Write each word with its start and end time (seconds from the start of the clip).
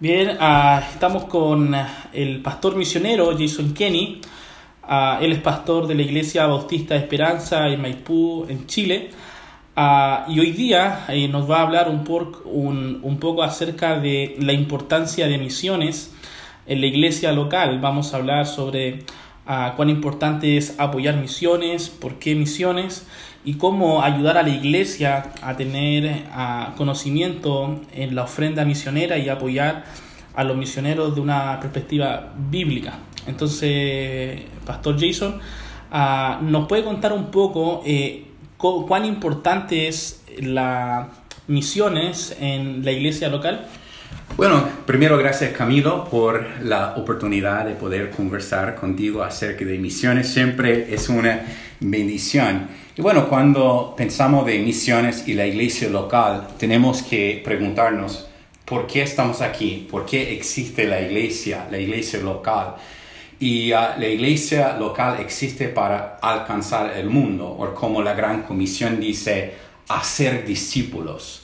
Bien, 0.00 0.38
ah, 0.40 0.82
estamos 0.94 1.24
con 1.24 1.76
el 2.14 2.40
pastor 2.40 2.74
misionero 2.74 3.36
Jason 3.38 3.74
Kenny. 3.74 4.22
Ah, 4.82 5.18
él 5.20 5.30
es 5.30 5.40
pastor 5.40 5.86
de 5.86 5.94
la 5.94 6.00
Iglesia 6.00 6.46
Bautista 6.46 6.94
de 6.94 7.00
Esperanza 7.00 7.68
en 7.68 7.82
Maipú, 7.82 8.46
en 8.48 8.66
Chile. 8.66 9.10
Ah, 9.76 10.24
y 10.26 10.40
hoy 10.40 10.52
día 10.52 11.04
eh, 11.08 11.28
nos 11.28 11.50
va 11.50 11.58
a 11.58 11.62
hablar 11.64 11.90
un, 11.90 13.00
un, 13.02 13.18
poco 13.18 13.42
acerca 13.42 14.00
de 14.00 14.36
la 14.38 14.54
importancia 14.54 15.28
de 15.28 15.36
misiones 15.36 16.14
en 16.64 16.80
la 16.80 16.86
iglesia 16.86 17.32
local. 17.32 17.78
Vamos 17.78 18.14
a 18.14 18.16
hablar 18.16 18.46
sobre 18.46 19.00
cuán 19.44 19.90
importante 19.90 20.56
es 20.56 20.78
apoyar 20.78 21.16
misiones, 21.16 21.88
por 21.88 22.18
qué 22.18 22.34
misiones 22.34 23.06
y 23.44 23.54
cómo 23.54 24.02
ayudar 24.02 24.36
a 24.38 24.42
la 24.42 24.50
iglesia 24.50 25.32
a 25.42 25.56
tener 25.56 26.24
conocimiento 26.76 27.80
en 27.92 28.14
la 28.14 28.24
ofrenda 28.24 28.64
misionera 28.64 29.18
y 29.18 29.28
apoyar 29.28 29.84
a 30.34 30.44
los 30.44 30.56
misioneros 30.56 31.14
de 31.14 31.20
una 31.20 31.58
perspectiva 31.60 32.32
bíblica. 32.50 32.98
Entonces, 33.26 34.40
Pastor 34.64 34.96
Jason, 34.98 35.38
ah, 35.90 36.40
¿nos 36.42 36.66
puede 36.66 36.84
contar 36.84 37.12
un 37.12 37.26
poco 37.30 37.82
eh, 37.84 38.26
cuán 38.56 39.04
importante 39.04 39.88
es 39.88 40.22
las 40.40 41.08
misiones 41.46 42.36
en 42.40 42.84
la 42.84 42.92
iglesia 42.92 43.28
local? 43.28 43.66
Bueno, 44.36 44.66
primero 44.86 45.18
gracias 45.18 45.52
Camilo 45.52 46.04
por 46.04 46.46
la 46.62 46.94
oportunidad 46.96 47.66
de 47.66 47.74
poder 47.74 48.10
conversar 48.10 48.74
contigo 48.74 49.22
acerca 49.22 49.64
de 49.64 49.76
misiones. 49.76 50.28
Siempre 50.28 50.94
es 50.94 51.08
una 51.08 51.42
bendición. 51.80 52.68
Y 52.96 53.02
bueno, 53.02 53.28
cuando 53.28 53.94
pensamos 53.96 54.46
de 54.46 54.58
misiones 54.58 55.26
y 55.28 55.34
la 55.34 55.46
iglesia 55.46 55.90
local, 55.90 56.48
tenemos 56.58 57.02
que 57.02 57.42
preguntarnos, 57.44 58.28
¿por 58.64 58.86
qué 58.86 59.02
estamos 59.02 59.42
aquí? 59.42 59.86
¿Por 59.90 60.06
qué 60.06 60.32
existe 60.32 60.86
la 60.86 61.00
iglesia, 61.00 61.66
la 61.70 61.78
iglesia 61.78 62.20
local? 62.20 62.76
Y 63.40 63.72
uh, 63.72 63.98
la 63.98 64.06
iglesia 64.06 64.76
local 64.78 65.18
existe 65.20 65.68
para 65.68 66.18
alcanzar 66.22 66.96
el 66.96 67.10
mundo, 67.10 67.46
o 67.46 67.74
como 67.74 68.02
la 68.02 68.14
gran 68.14 68.42
comisión 68.42 69.00
dice, 69.00 69.54
hacer 69.88 70.46
discípulos. 70.46 71.39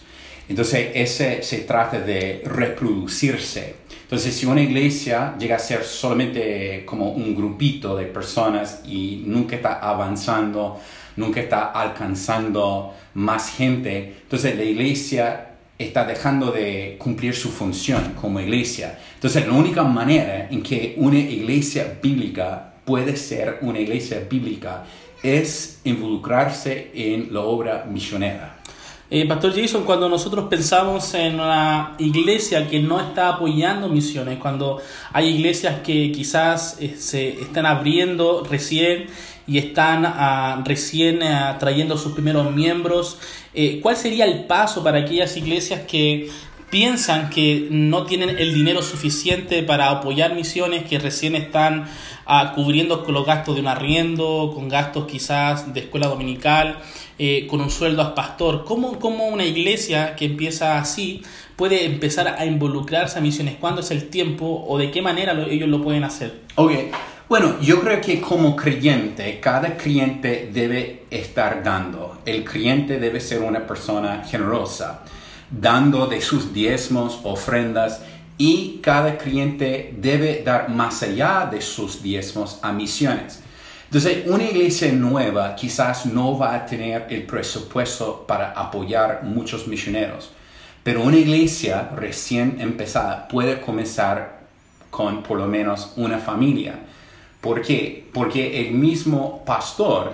Entonces, 0.49 0.91
ese 0.95 1.43
se 1.43 1.59
trata 1.59 2.01
de 2.01 2.43
reproducirse. 2.45 3.75
Entonces, 4.03 4.35
si 4.37 4.47
una 4.47 4.63
iglesia 4.63 5.35
llega 5.39 5.57
a 5.57 5.59
ser 5.59 5.83
solamente 5.83 6.85
como 6.87 7.11
un 7.11 7.35
grupito 7.35 7.97
de 7.97 8.05
personas 8.05 8.83
y 8.87 9.25
nunca 9.27 9.57
está 9.57 9.81
avanzando, 9.81 10.81
nunca 11.17 11.41
está 11.41 11.73
alcanzando 11.73 12.95
más 13.15 13.51
gente, 13.51 14.15
entonces 14.23 14.57
la 14.57 14.63
iglesia 14.63 15.49
está 15.79 16.05
dejando 16.05 16.53
de 16.53 16.97
cumplir 16.99 17.35
su 17.35 17.51
función 17.51 18.15
como 18.21 18.39
iglesia. 18.41 18.99
Entonces, 19.15 19.47
la 19.47 19.53
única 19.53 19.83
manera 19.83 20.49
en 20.51 20.63
que 20.63 20.95
una 20.99 21.19
iglesia 21.19 21.99
bíblica 22.01 22.75
puede 22.85 23.17
ser 23.17 23.59
una 23.63 23.81
iglesia 23.81 24.25
bíblica 24.31 24.85
es 25.23 25.81
involucrarse 25.83 26.91
en 26.95 27.33
la 27.33 27.41
obra 27.41 27.87
misionera. 27.91 28.56
Eh, 29.09 29.25
Pastor 29.25 29.55
Jason, 29.55 29.85
cuando 29.85 30.09
nosotros 30.09 30.47
pensamos 30.51 31.15
en 31.15 31.35
una 31.37 31.95
iglesia 31.99 32.67
que 32.67 32.81
no 32.81 33.01
está 33.01 33.29
apoyando 33.29 33.89
misiones, 33.89 34.41
cuando 34.41 34.83
hay 35.13 35.29
iglesias 35.29 35.79
que 35.85 36.11
quizás 36.11 36.77
eh, 36.81 36.97
se 36.99 37.41
están 37.41 37.67
abriendo 37.67 38.43
recién 38.43 39.07
y 39.47 39.59
están 39.59 40.05
ah, 40.05 40.61
recién 40.65 41.23
ah, 41.23 41.57
trayendo 41.61 41.97
sus 41.97 42.15
primeros 42.15 42.53
miembros, 42.53 43.19
eh, 43.55 43.79
¿cuál 43.81 43.97
sería 43.97 44.25
el 44.25 44.45
paso 44.47 44.83
para 44.83 44.99
aquellas 44.99 45.37
iglesias 45.37 45.83
que 45.87 46.29
piensan 46.71 47.31
que 47.31 47.69
no 47.71 48.05
tienen 48.05 48.31
el 48.31 48.55
dinero 48.55 48.83
suficiente 48.83 49.63
para 49.63 49.91
apoyar 49.91 50.35
misiones, 50.35 50.85
que 50.85 50.99
recién 50.99 51.37
están 51.37 51.89
uh, 52.27 52.55
cubriendo 52.55 53.05
con 53.05 53.15
los 53.15 53.27
gastos 53.27 53.55
de 53.55 53.61
un 53.61 53.69
arriendo, 53.69 54.53
con 54.55 54.69
gastos 54.69 55.07
quizás 55.07 55.73
de 55.73 55.81
escuela 55.81 56.09
dominical, 56.09 56.79
eh, 57.19 57.47
con 57.49 57.61
un 57.61 57.71
sueldo 57.71 58.03
a 58.03 58.15
pastor. 58.15 58.65
¿Cómo, 58.65 58.99
¿Cómo, 58.99 59.29
una 59.29 59.45
iglesia 59.45 60.17
que 60.17 60.27
empieza 60.27 60.79
así 60.79 61.23
puede 61.55 61.85
empezar 61.87 62.29
a 62.39 62.45
involucrarse 62.45 63.19
a 63.19 63.23
misiones? 63.23 63.57
¿Cuándo 63.61 63.81
es 63.81 63.91
el 63.91 64.09
tiempo 64.09 64.65
o 64.69 64.77
de 64.77 64.91
qué 64.91 65.03
manera 65.03 65.33
ellos 65.49 65.69
lo 65.69 65.83
pueden 65.83 66.05
hacer? 66.05 66.41
Ok, 66.57 66.73
bueno, 67.29 67.57
yo 67.61 67.81
creo 67.81 68.01
que 68.01 68.21
como 68.21 68.55
creyente, 68.55 69.41
cada 69.41 69.77
creyente 69.77 70.51
debe 70.53 71.07
estar 71.11 71.63
dando. 71.65 72.19
El 72.25 72.45
creyente 72.45 73.01
debe 73.01 73.21
ser 73.21 73.41
una 73.41 73.67
persona 73.67 74.23
generosa, 74.25 75.03
dando 75.51 76.07
de 76.07 76.21
sus 76.21 76.53
diezmos, 76.53 77.21
ofrendas, 77.23 78.01
y 78.39 78.81
cada 78.83 79.17
creyente 79.17 79.95
debe 79.99 80.43
dar 80.45 80.69
más 80.69 81.03
allá 81.03 81.49
de 81.51 81.61
sus 81.61 82.03
diezmos 82.03 82.59
a 82.63 82.73
misiones. 82.73 83.43
Entonces, 83.87 84.27
una 84.27 84.45
iglesia 84.45 84.93
nueva 84.93 85.55
quizás 85.55 86.07
no 86.07 86.37
va 86.37 86.55
a 86.55 86.67
tener 86.67 87.07
el 87.09 87.23
presupuesto 87.23 88.25
para 88.27 88.51
apoyar 88.51 89.23
muchos 89.23 89.69
misioneros, 89.69 90.33
pero 90.83 91.03
una 91.03 91.17
iglesia 91.17 91.91
recién 91.95 92.57
empezada 92.61 93.29
puede 93.29 93.61
comenzar 93.61 94.41
con 94.91 95.23
por 95.23 95.39
lo 95.39 95.47
menos 95.47 95.93
una 95.97 96.19
familia. 96.19 96.81
¿Por 97.41 97.63
qué? 97.63 98.09
Porque 98.13 98.67
el 98.67 98.75
mismo 98.75 99.45
pastor 99.45 100.13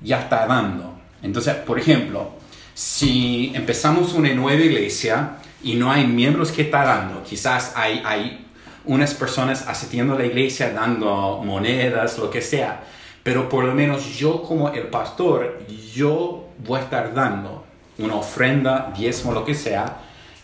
ya 0.00 0.20
está 0.20 0.46
dando. 0.46 0.94
Entonces, 1.22 1.54
por 1.56 1.78
ejemplo, 1.78 2.30
si 2.74 3.52
empezamos 3.54 4.14
una 4.14 4.32
nueva 4.34 4.62
iglesia 4.62 5.36
y 5.62 5.74
no 5.74 5.90
hay 5.90 6.06
miembros 6.06 6.52
que 6.52 6.62
están 6.62 6.84
dando, 6.84 7.22
quizás 7.22 7.72
hay, 7.76 8.02
hay 8.04 8.46
unas 8.84 9.14
personas 9.14 9.66
asistiendo 9.68 10.14
a 10.14 10.18
la 10.18 10.26
iglesia 10.26 10.72
dando 10.72 11.42
monedas, 11.44 12.18
lo 12.18 12.30
que 12.30 12.40
sea. 12.40 12.82
Pero 13.22 13.48
por 13.48 13.64
lo 13.64 13.74
menos 13.74 14.16
yo 14.16 14.42
como 14.42 14.70
el 14.70 14.88
pastor, 14.88 15.58
yo 15.94 16.48
voy 16.58 16.80
a 16.80 16.82
estar 16.82 17.14
dando 17.14 17.64
una 17.98 18.16
ofrenda, 18.16 18.92
diezmo, 18.96 19.32
lo 19.32 19.44
que 19.44 19.54
sea. 19.54 19.98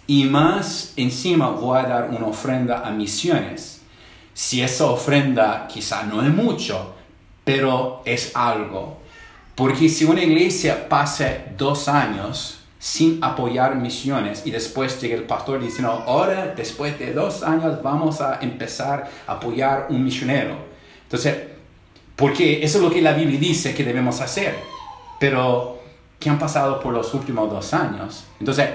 Y 0.07 0.25
más 0.25 0.93
encima 0.97 1.49
voy 1.49 1.79
a 1.79 1.83
dar 1.85 2.11
una 2.11 2.27
ofrenda 2.27 2.87
a 2.87 2.91
misiones. 2.91 3.83
Si 4.35 4.63
esa 4.63 4.87
ofrenda 4.87 5.67
quizá 5.67 6.03
no 6.03 6.23
es 6.23 6.29
mucho, 6.29 6.95
pero 7.45 8.03
es 8.05 8.33
algo. 8.37 8.99
Porque 9.57 9.89
si 9.89 10.05
una 10.05 10.23
iglesia 10.23 10.87
pasa 10.87 11.39
dos 11.57 11.89
años 11.89 12.61
sin 12.79 13.25
apoyar 13.25 13.75
misiones 13.75 14.47
y 14.47 14.51
después 14.51 15.01
llega 15.01 15.17
el 15.17 15.25
pastor 15.25 15.61
diciendo, 15.61 16.05
ahora 16.07 16.53
después 16.55 16.99
de 16.99 17.15
dos 17.15 17.43
años 17.43 17.83
vamos 17.83 18.21
a 18.21 18.39
empezar 18.43 19.11
a 19.27 19.33
apoyar 19.33 19.87
un 19.89 20.05
misionero. 20.05 20.57
Entonces, 21.05 21.37
porque 22.15 22.63
eso 22.63 22.79
es 22.79 22.85
lo 22.85 22.91
que 22.91 23.01
la 23.01 23.15
Biblia 23.15 23.41
dice 23.41 23.75
que 23.75 23.83
debemos 23.83 24.21
hacer, 24.21 24.57
pero 25.19 25.81
¿qué 26.21 26.29
han 26.29 26.39
pasado 26.39 26.79
por 26.79 26.93
los 26.93 27.15
últimos 27.15 27.51
dos 27.51 27.73
años? 27.73 28.25
Entonces, 28.39 28.69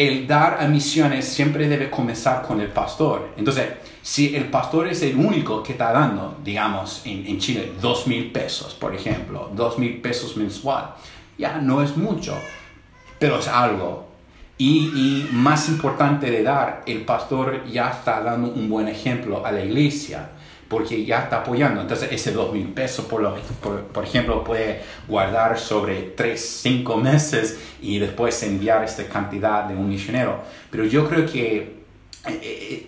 el 0.00 0.26
dar 0.26 0.58
a 0.60 0.66
misiones 0.66 1.26
siempre 1.26 1.68
debe 1.68 1.90
comenzar 1.90 2.40
con 2.42 2.60
el 2.60 2.68
pastor. 2.68 3.34
Entonces, 3.36 3.68
si 4.02 4.34
el 4.34 4.44
pastor 4.44 4.88
es 4.88 5.02
el 5.02 5.14
único 5.16 5.62
que 5.62 5.72
está 5.72 5.92
dando, 5.92 6.38
digamos, 6.42 7.02
en, 7.04 7.38
Chile, 7.38 7.72
dos 7.82 8.06
mil 8.06 8.30
pesos, 8.32 8.74
por 8.74 8.94
ejemplo, 8.94 9.50
dos 9.54 9.78
mil 9.78 10.00
pesos 10.00 10.38
mensual, 10.38 10.94
ya 11.36 11.58
no 11.58 11.82
es 11.82 11.96
mucho 11.96 12.34
pero 13.20 13.38
es 13.38 13.46
algo. 13.46 14.08
Y, 14.58 15.28
más 15.32 15.68
importante 15.68 16.30
de 16.30 16.42
dar, 16.42 16.82
el 16.86 17.02
pastor 17.02 17.64
ya 17.70 17.90
está 17.90 18.20
dando 18.22 18.50
un 18.50 18.68
buen 18.68 18.88
ejemplo 18.88 19.46
a 19.46 19.52
la 19.52 19.62
iglesia 19.62 20.30
porque 20.70 21.04
ya 21.04 21.24
está 21.24 21.40
apoyando. 21.40 21.82
Entonces, 21.82 22.08
ese 22.10 22.32
dos 22.32 22.54
mil 22.54 22.68
pesos, 22.68 23.04
por, 23.04 23.38
por, 23.92 24.04
ejemplo, 24.04 24.42
puede 24.42 24.80
guardar 25.06 25.58
sobre 25.58 26.00
tres, 26.16 26.60
cinco 26.62 26.96
meses 26.96 27.58
y 27.82 27.98
después 27.98 28.42
enviar 28.42 28.82
esta 28.82 29.04
cantidad 29.04 29.64
de 29.64 29.74
un 29.74 29.90
misionero. 29.90 30.40
Pero 30.70 30.86
yo 30.86 31.06
creo 31.06 31.26
que 31.26 31.82
eh, 32.26 32.86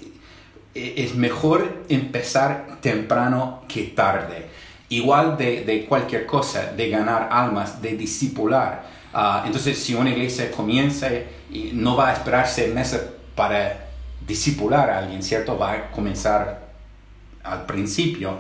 eh, 0.75 0.95
es 0.97 1.15
mejor 1.15 1.85
empezar 1.91 2.79
temprano 2.81 3.65
que 3.69 3.83
tarde. 3.83 4.47
Igual 4.89 5.37
de, 5.37 5.65
de 5.65 5.85
cualquier 5.85 6.25
cosa, 6.25 6.73
de 6.73 6.89
ganar 6.89 7.29
almas, 7.31 7.83
de 7.83 7.97
discipular 7.97 9.03
Ah, 9.15 9.43
entonces, 9.45 9.79
si 9.79 9.95
una 9.95 10.11
iglesia 10.11 10.51
comienza 10.51 11.09
no 11.75 11.97
va 11.97 12.11
a 12.11 12.13
esperarse 12.15 12.69
meses 12.69 13.03
para 13.35 13.89
discipular 14.27 14.89
a 14.89 14.99
alguien, 14.99 15.23
¿cierto? 15.23 15.59
Va 15.59 15.73
a 15.73 15.91
comenzar 15.91 16.72
al 17.43 17.67
principio. 17.67 18.37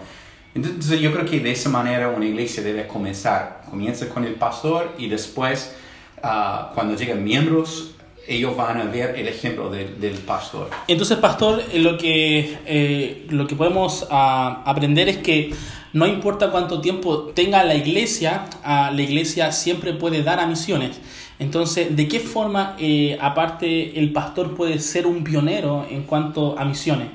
Entonces, 0.55 1.01
yo 1.01 1.13
creo 1.13 1.25
que 1.25 1.41
de 1.41 1.53
esa 1.53 1.71
manera 1.71 2.09
una 2.09 2.27
iglesia 2.27 2.63
debe 2.63 2.87
comenzar. 2.87 3.63
Comienza 3.71 4.09
con 4.09 4.25
el 4.25 4.35
pastor 4.35 4.95
y 4.99 5.09
después, 5.09 5.75
ah, 6.23 6.73
cuando 6.75 6.95
llegan 6.95 7.25
miembros, 7.25 7.95
ellos 8.27 8.57
van 8.57 8.81
a 8.81 8.85
ver 8.85 9.19
el 9.19 9.27
ejemplo 9.29 9.71
del 9.71 10.15
pastor. 10.27 10.71
Entonces, 10.87 11.19
pastor, 11.19 11.63
eh, 11.73 11.79
lo 11.79 11.99
que, 11.99 12.59
eh, 12.67 13.27
lo 13.31 13.47
que 13.47 13.57
podemos 13.57 14.07
ah, 14.11 14.63
aprender 14.67 15.09
es 15.09 15.19
que 15.19 15.53
no 15.93 16.07
importa 16.07 16.51
cuánto 16.51 16.81
tiempo 16.81 17.33
tenga 17.35 17.65
la 17.65 17.75
iglesia, 17.75 18.47
la 18.65 19.03
iglesia 19.03 19.53
siempre 19.53 19.93
puede 19.93 20.23
dar 20.23 20.41
a 20.41 20.47
misiones. 20.47 20.99
Entonces, 21.39 21.95
¿de 21.97 22.09
qué 22.09 22.21
forma, 22.21 22.77
eh, 22.79 23.19
aparte, 23.21 23.99
el 23.99 24.13
pastor 24.13 24.55
puede 24.55 24.79
ser 24.79 25.07
un 25.07 25.25
pionero 25.25 25.85
en 25.91 26.05
cuanto 26.05 26.59
a 26.59 26.65
misiones? 26.65 27.09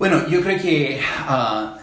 Bueno, 0.00 0.26
yo 0.28 0.40
creo 0.40 0.58
que 0.58 0.98
ah, 1.28 1.76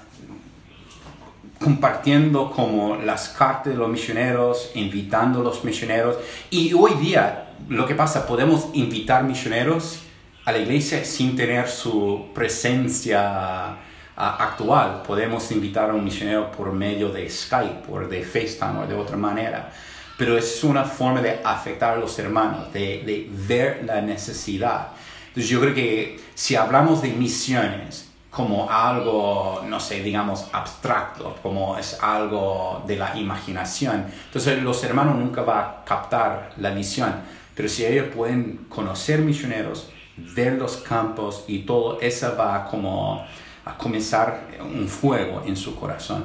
compartiendo 1.60 2.50
como 2.50 2.96
las 2.96 3.30
cartas 3.30 3.74
de 3.74 3.78
los 3.78 3.88
misioneros, 3.90 4.72
invitando 4.74 5.42
a 5.42 5.44
los 5.44 5.64
misioneros, 5.64 6.18
y 6.50 6.74
hoy 6.74 6.96
día 6.96 7.50
lo 7.70 7.86
que 7.86 7.94
pasa, 7.94 8.26
podemos 8.26 8.70
invitar 8.74 9.24
misioneros 9.24 10.00
a 10.46 10.52
la 10.52 10.58
iglesia 10.58 11.06
sin 11.06 11.36
tener 11.36 11.70
su 11.70 12.30
presencia 12.34 13.78
actual. 14.16 15.04
Podemos 15.06 15.52
invitar 15.52 15.92
a 15.92 15.94
un 15.94 16.04
misionero 16.04 16.52
por 16.52 16.72
medio 16.74 17.10
de 17.10 17.30
Skype 17.30 17.84
o 17.88 18.00
de 18.00 18.24
FaceTime 18.24 18.80
o 18.80 18.88
de 18.88 18.96
otra 18.96 19.16
manera. 19.16 19.72
Pero 20.18 20.36
es 20.36 20.64
una 20.64 20.86
forma 20.86 21.22
de 21.22 21.40
afectar 21.44 21.94
a 21.94 21.98
los 21.98 22.18
hermanos, 22.18 22.74
de, 22.74 23.04
de 23.06 23.30
ver 23.32 23.84
la 23.86 24.02
necesidad. 24.02 24.88
Entonces 25.28 25.52
yo 25.52 25.62
creo 25.62 25.76
que 25.76 26.20
si 26.34 26.56
hablamos 26.56 27.04
de 27.04 27.10
misiones 27.10 28.07
como 28.38 28.70
algo, 28.70 29.64
no 29.68 29.80
sé, 29.80 30.04
digamos, 30.04 30.46
abstracto, 30.54 31.36
como 31.42 31.76
es 31.76 31.98
algo 32.04 32.84
de 32.86 32.96
la 32.96 33.18
imaginación, 33.18 34.06
entonces 34.28 34.62
los 34.62 34.84
hermanos 34.84 35.16
nunca 35.16 35.42
van 35.42 35.58
a 35.58 35.84
captar 35.84 36.52
la 36.58 36.70
misión. 36.70 37.16
Pero 37.56 37.68
si 37.68 37.84
ellos 37.84 38.10
pueden 38.16 38.68
conocer 38.70 39.22
misioneros, 39.22 39.90
ver 40.16 40.54
los 40.54 40.78
campos 40.78 41.46
y 41.48 41.64
todo, 41.64 42.00
eso 42.00 42.36
va 42.38 42.68
como 42.70 43.26
a 43.66 43.76
comenzar 43.76 44.50
un 44.62 44.88
fuego 44.88 45.42
en 45.48 45.58
su 45.58 45.76
corazón. 45.76 46.24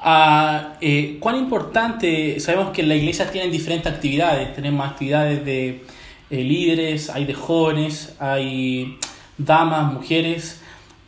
Ah, 0.00 0.74
eh, 0.82 1.16
¿Cuán 1.18 1.36
importante? 1.36 2.38
Sabemos 2.40 2.72
que 2.72 2.82
la 2.82 2.94
iglesia 2.94 3.30
tiene 3.30 3.48
diferentes 3.48 3.90
actividades. 3.90 4.54
Tenemos 4.54 4.86
actividades 4.86 5.42
de 5.46 5.82
eh, 6.28 6.44
líderes, 6.44 7.08
hay 7.08 7.24
de 7.24 7.32
jóvenes, 7.32 8.14
hay 8.20 8.98
damas, 9.38 9.90
mujeres. 9.94 10.60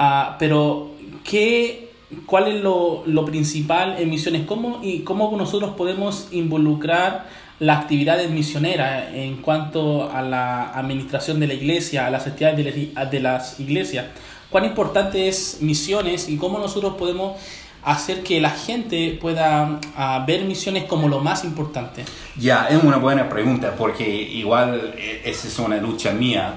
Ah, 0.02 0.36
pero, 0.38 0.92
¿qué, 1.24 1.90
¿cuál 2.24 2.48
es 2.48 2.62
lo, 2.62 3.02
lo, 3.04 3.26
principal 3.26 3.96
en 3.98 4.08
misiones? 4.08 4.46
¿Cómo, 4.46 4.80
y 4.82 5.00
¿Cómo 5.00 5.36
nosotros 5.36 5.74
podemos 5.76 6.28
involucrar 6.32 7.26
las 7.58 7.82
actividades 7.82 8.30
misioneras 8.30 9.12
en 9.12 9.42
cuanto 9.42 10.10
a 10.10 10.22
la 10.22 10.70
administración 10.70 11.38
de 11.38 11.48
la 11.48 11.52
iglesia, 11.52 12.06
a 12.06 12.10
las 12.10 12.26
actividades 12.26 13.10
de, 13.10 13.20
las 13.20 13.60
iglesias? 13.60 14.06
cuán 14.48 14.64
importante 14.64 15.28
es 15.28 15.58
misiones 15.60 16.30
y 16.30 16.38
cómo 16.38 16.58
nosotros 16.58 16.94
podemos 16.94 17.38
hacer 17.84 18.22
que 18.22 18.40
la 18.40 18.50
gente 18.50 19.18
pueda 19.20 19.80
ah, 19.96 20.24
ver 20.26 20.46
misiones 20.46 20.84
como 20.84 21.08
lo 21.08 21.20
más 21.20 21.44
importante? 21.44 22.06
Ya, 22.38 22.68
es 22.70 22.82
una 22.82 22.96
buena 22.96 23.28
pregunta 23.28 23.74
porque 23.76 24.08
igual 24.08 24.94
eh, 24.96 25.20
esa 25.26 25.46
es 25.46 25.58
una 25.58 25.76
lucha 25.76 26.12
mía. 26.12 26.54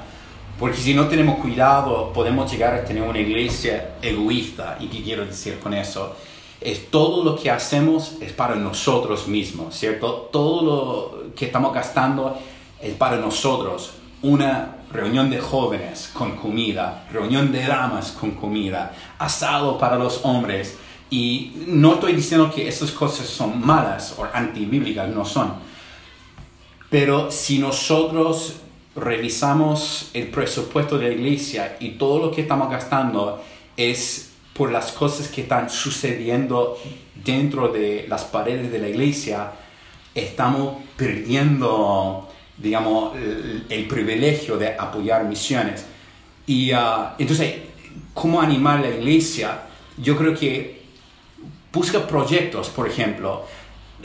Porque 0.59 0.77
si 0.77 0.93
no 0.93 1.07
tenemos 1.07 1.39
cuidado, 1.39 2.13
podemos 2.13 2.51
llegar 2.51 2.73
a 2.75 2.85
tener 2.85 3.03
una 3.03 3.19
iglesia 3.19 3.95
egoísta. 4.01 4.77
¿Y 4.79 4.87
qué 4.87 5.01
quiero 5.01 5.25
decir 5.25 5.59
con 5.59 5.73
eso? 5.73 6.15
Es 6.61 6.89
todo 6.91 7.23
lo 7.23 7.35
que 7.35 7.49
hacemos 7.49 8.13
es 8.21 8.31
para 8.31 8.55
nosotros 8.55 9.27
mismos, 9.27 9.75
¿cierto? 9.75 10.29
Todo 10.31 10.61
lo 10.61 11.33
que 11.35 11.45
estamos 11.45 11.73
gastando 11.73 12.37
es 12.81 12.93
para 12.93 13.17
nosotros. 13.17 13.93
Una 14.21 14.77
reunión 14.91 15.29
de 15.29 15.39
jóvenes 15.39 16.11
con 16.13 16.37
comida, 16.37 17.07
reunión 17.11 17.51
de 17.51 17.65
damas 17.65 18.11
con 18.11 18.31
comida, 18.31 18.93
asado 19.17 19.77
para 19.77 19.97
los 19.97 20.21
hombres. 20.23 20.77
Y 21.09 21.53
no 21.67 21.95
estoy 21.95 22.13
diciendo 22.13 22.51
que 22.53 22.67
esas 22.67 22.91
cosas 22.91 23.27
son 23.27 23.59
malas 23.65 24.15
o 24.17 24.25
antibíblicas, 24.31 25.09
no 25.09 25.25
son. 25.25 25.53
Pero 26.89 27.31
si 27.31 27.57
nosotros 27.57 28.57
revisamos 28.95 30.09
el 30.13 30.27
presupuesto 30.27 30.97
de 30.97 31.09
la 31.09 31.13
iglesia 31.13 31.77
y 31.79 31.91
todo 31.91 32.19
lo 32.19 32.31
que 32.31 32.41
estamos 32.41 32.69
gastando 32.69 33.43
es 33.75 34.31
por 34.53 34.71
las 34.71 34.91
cosas 34.91 35.27
que 35.27 35.41
están 35.41 35.69
sucediendo 35.69 36.77
dentro 37.15 37.69
de 37.69 38.05
las 38.07 38.23
paredes 38.23 38.71
de 38.71 38.79
la 38.79 38.89
iglesia, 38.89 39.51
estamos 40.13 40.75
perdiendo 40.95 42.29
digamos, 42.57 43.13
el, 43.69 43.87
privilegio 43.87 44.57
de 44.57 44.69
apoyar 44.77 45.25
misiones. 45.25 45.85
Y 46.45 46.71
ah, 46.71 47.15
entonces, 47.17 47.55
¿cómo 48.13 48.41
animar 48.41 48.79
la 48.79 48.89
iglesia? 48.89 49.61
Yo 49.97 50.17
creo 50.17 50.35
que 50.35 50.83
busca 51.71 52.05
proyectos, 52.05 52.69
por 52.69 52.87
ejemplo. 52.87 53.45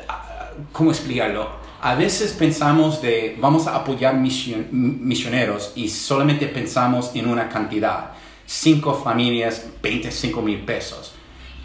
Ah, 0.08 0.50
¿Cómo 0.72 0.90
explicarlo? 0.90 1.67
A 1.80 1.94
veces 1.94 2.32
pensamos 2.32 3.00
de 3.00 3.36
vamos 3.40 3.68
a 3.68 3.76
apoyar 3.76 4.16
misioneros 4.16 5.72
y 5.76 5.88
solamente 5.88 6.48
pensamos 6.48 7.12
en 7.14 7.28
una 7.28 7.48
cantidad, 7.48 8.10
cinco 8.44 8.94
familias, 8.94 9.64
25 9.80 10.42
mil 10.42 10.58
pesos. 10.64 11.12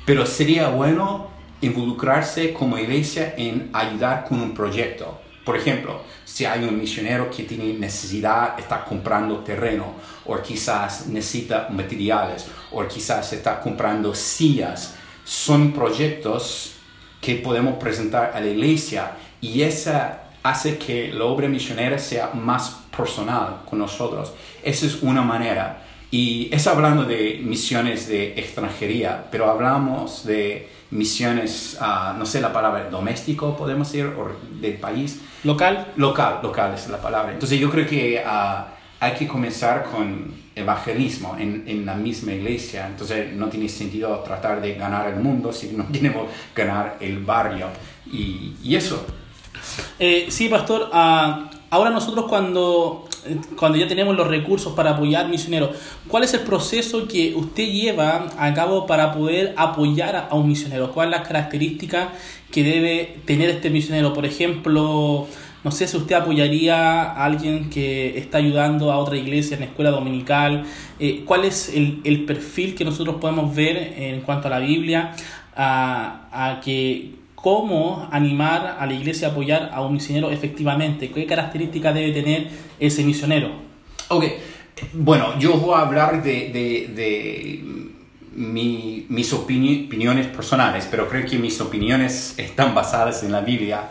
Pero 0.05 0.27
sería 0.27 0.69
bueno 0.69 1.29
involucrarse 1.61 2.53
como 2.53 2.77
iglesia 2.77 3.33
en 3.37 3.71
ayudar 3.73 4.25
con 4.25 4.39
un 4.39 4.53
proyecto. 4.53 5.19
Por 5.43 5.57
ejemplo, 5.57 6.03
si 6.25 6.45
hay 6.45 6.63
un 6.63 6.79
misionero 6.79 7.31
que 7.31 7.43
tiene 7.43 7.73
necesidad, 7.73 8.59
está 8.59 8.85
comprando 8.85 9.39
terreno, 9.39 9.95
o 10.25 10.39
quizás 10.43 11.07
necesita 11.07 11.69
materiales, 11.71 12.45
o 12.71 12.85
quizás 12.87 13.33
está 13.33 13.59
comprando 13.59 14.13
sillas, 14.13 14.93
son 15.25 15.71
proyectos 15.71 16.75
que 17.19 17.35
podemos 17.35 17.77
presentar 17.77 18.33
a 18.35 18.39
la 18.39 18.47
iglesia 18.47 19.13
y 19.43 19.61
esa 19.61 20.21
hace 20.41 20.77
que 20.77 21.11
la 21.11 21.25
obra 21.25 21.49
misionera 21.49 21.99
sea 21.99 22.31
más 22.33 22.79
personal 22.95 23.63
con 23.69 23.79
nosotros. 23.79 24.33
Esa 24.63 24.85
es 24.85 25.03
una 25.03 25.21
manera. 25.21 25.83
Y 26.11 26.47
es 26.49 26.65
hablando 26.65 27.03
de 27.03 27.41
misiones 27.43 28.07
de 28.07 28.39
extranjería, 28.39 29.25
pero 29.29 29.49
hablamos 29.49 30.25
de 30.25 30.69
misiones, 30.91 31.77
uh, 31.81 32.17
no 32.17 32.25
sé 32.25 32.39
la 32.39 32.53
palabra, 32.53 32.89
doméstico, 32.89 33.57
podemos 33.57 33.91
decir, 33.91 34.05
o 34.05 34.31
del 34.61 34.75
país. 34.75 35.19
Local. 35.43 35.91
Local, 35.97 36.39
local 36.41 36.73
es 36.75 36.87
la 36.87 37.01
palabra. 37.01 37.33
Entonces 37.33 37.59
yo 37.59 37.69
creo 37.69 37.85
que 37.85 38.23
uh, 38.25 38.63
hay 39.01 39.13
que 39.15 39.27
comenzar 39.27 39.83
con 39.91 40.33
evangelismo 40.55 41.35
en, 41.37 41.65
en, 41.67 41.85
la 41.85 41.95
misma 41.95 42.31
iglesia. 42.31 42.87
Entonces 42.87 43.33
no 43.33 43.49
tiene 43.49 43.67
sentido 43.67 44.19
tratar 44.19 44.61
de 44.61 44.75
ganar 44.75 45.09
el 45.09 45.17
mundo 45.19 45.51
si 45.51 45.67
no 45.75 45.85
queremos 45.91 46.27
ganar 46.55 46.95
el 47.01 47.19
barrio. 47.25 47.67
Y, 48.09 48.55
y 48.63 48.75
eso. 48.77 49.05
Eh, 49.99 50.27
sí, 50.29 50.49
pastor. 50.49 50.89
Uh, 50.91 51.49
ahora 51.69 51.89
nosotros 51.89 52.25
cuando 52.27 53.07
cuando 53.55 53.77
ya 53.77 53.87
tenemos 53.87 54.15
los 54.15 54.27
recursos 54.27 54.73
para 54.73 54.91
apoyar 54.91 55.29
misioneros, 55.29 55.71
¿cuál 56.07 56.23
es 56.23 56.33
el 56.33 56.41
proceso 56.41 57.07
que 57.07 57.33
usted 57.35 57.71
lleva 57.71 58.27
a 58.37 58.53
cabo 58.53 58.85
para 58.85 59.13
poder 59.13 59.53
apoyar 59.57 60.27
a 60.29 60.35
un 60.35 60.47
misionero? 60.47 60.91
¿Cuáles 60.91 61.19
las 61.19 61.27
características 61.27 62.09
que 62.51 62.63
debe 62.63 63.17
tener 63.25 63.49
este 63.49 63.69
misionero? 63.69 64.13
Por 64.13 64.25
ejemplo, 64.25 65.27
no 65.63 65.71
sé 65.71 65.87
si 65.87 65.97
usted 65.97 66.15
apoyaría 66.15 67.03
a 67.03 67.25
alguien 67.25 67.69
que 67.69 68.17
está 68.17 68.39
ayudando 68.39 68.91
a 68.91 68.97
otra 68.97 69.15
iglesia 69.15 69.55
en 69.55 69.61
la 69.61 69.67
escuela 69.67 69.91
dominical. 69.91 70.65
Eh, 70.99 71.23
¿Cuál 71.25 71.45
es 71.45 71.69
el, 71.69 72.01
el, 72.03 72.25
perfil 72.25 72.75
que 72.75 72.83
nosotros 72.83 73.17
podemos 73.21 73.55
ver 73.55 73.93
en 73.97 74.21
cuanto 74.21 74.47
a 74.47 74.51
la 74.51 74.59
Biblia? 74.59 75.15
A, 75.55 76.27
a 76.31 76.59
que 76.59 77.22
cómo 77.43 78.07
animar 78.09 78.77
a 78.79 78.85
la 78.85 78.93
iglesia 78.93 79.27
a 79.27 79.31
apoyar 79.31 79.69
a 79.73 79.81
un 79.81 79.91
misionero 79.91 80.31
efectivamente, 80.31 81.11
qué 81.11 81.25
características 81.25 81.93
debe 81.93 82.13
tener 82.13 82.47
ese 82.79 83.03
misionero. 83.03 83.49
Ok, 84.07 84.23
bueno, 84.93 85.37
yo 85.37 85.57
voy 85.57 85.75
a 85.75 85.81
hablar 85.81 86.23
de, 86.23 86.49
de, 86.53 86.93
de 86.95 87.63
mi, 88.33 89.05
mis 89.09 89.33
opiniones 89.33 90.27
personales, 90.27 90.87
pero 90.89 91.09
creo 91.09 91.25
que 91.25 91.37
mis 91.37 91.59
opiniones 91.59 92.35
están 92.37 92.73
basadas 92.73 93.23
en 93.23 93.33
la 93.33 93.41
Biblia. 93.41 93.89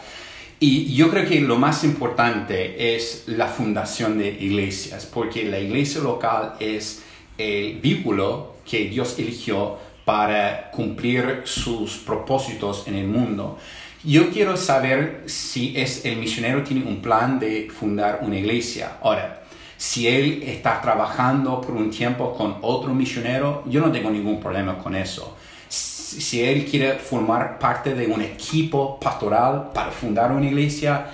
Y 0.58 0.94
yo 0.94 1.10
creo 1.10 1.28
que 1.28 1.40
lo 1.42 1.58
más 1.58 1.84
importante 1.84 2.94
es 2.96 3.24
la 3.26 3.48
fundación 3.48 4.18
de 4.18 4.28
iglesias, 4.28 5.04
porque 5.04 5.44
la 5.44 5.58
iglesia 5.58 6.00
local 6.00 6.54
es 6.58 7.02
el 7.36 7.80
vínculo 7.80 8.54
que 8.64 8.86
Dios 8.88 9.18
eligió 9.18 9.76
para 10.04 10.70
cumplir 10.70 11.42
sus 11.44 11.98
propósitos 11.98 12.86
en 12.86 12.96
el 12.96 13.06
mundo. 13.06 13.58
Yo 14.04 14.30
quiero 14.30 14.56
saber 14.56 15.22
si 15.26 15.76
es 15.76 16.04
el 16.04 16.16
misionero 16.16 16.64
tiene 16.64 16.84
un 16.84 17.00
plan 17.00 17.38
de 17.38 17.68
fundar 17.70 18.18
una 18.22 18.36
iglesia. 18.36 18.96
Ahora, 19.00 19.42
si 19.76 20.08
él 20.08 20.42
está 20.44 20.80
trabajando 20.80 21.60
por 21.60 21.76
un 21.76 21.90
tiempo 21.90 22.34
con 22.34 22.56
otro 22.62 22.92
misionero, 22.94 23.62
yo 23.66 23.80
no 23.80 23.92
tengo 23.92 24.10
ningún 24.10 24.40
problema 24.40 24.78
con 24.78 24.96
eso. 24.96 25.36
Si 25.68 26.42
él 26.42 26.66
quiere 26.66 26.94
formar 26.94 27.58
parte 27.58 27.94
de 27.94 28.06
un 28.06 28.22
equipo 28.22 28.98
pastoral 28.98 29.70
para 29.72 29.90
fundar 29.90 30.32
una 30.32 30.46
iglesia, 30.46 31.06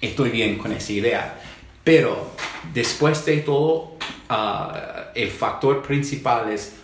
estoy 0.00 0.30
bien 0.30 0.58
con 0.58 0.72
esa 0.72 0.92
idea. 0.92 1.40
Pero 1.82 2.32
después 2.72 3.24
de 3.24 3.38
todo, 3.38 3.96
ah, 4.28 5.10
el 5.14 5.30
factor 5.30 5.82
principal 5.82 6.50
es 6.50 6.74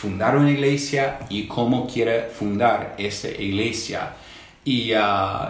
fundar 0.00 0.36
una 0.36 0.50
iglesia 0.52 1.18
y 1.28 1.48
cómo 1.48 1.88
quiere 1.88 2.28
fundar 2.28 2.94
esa 2.98 3.28
iglesia. 3.28 4.12
Y 4.64 4.92
uh, 4.92 5.48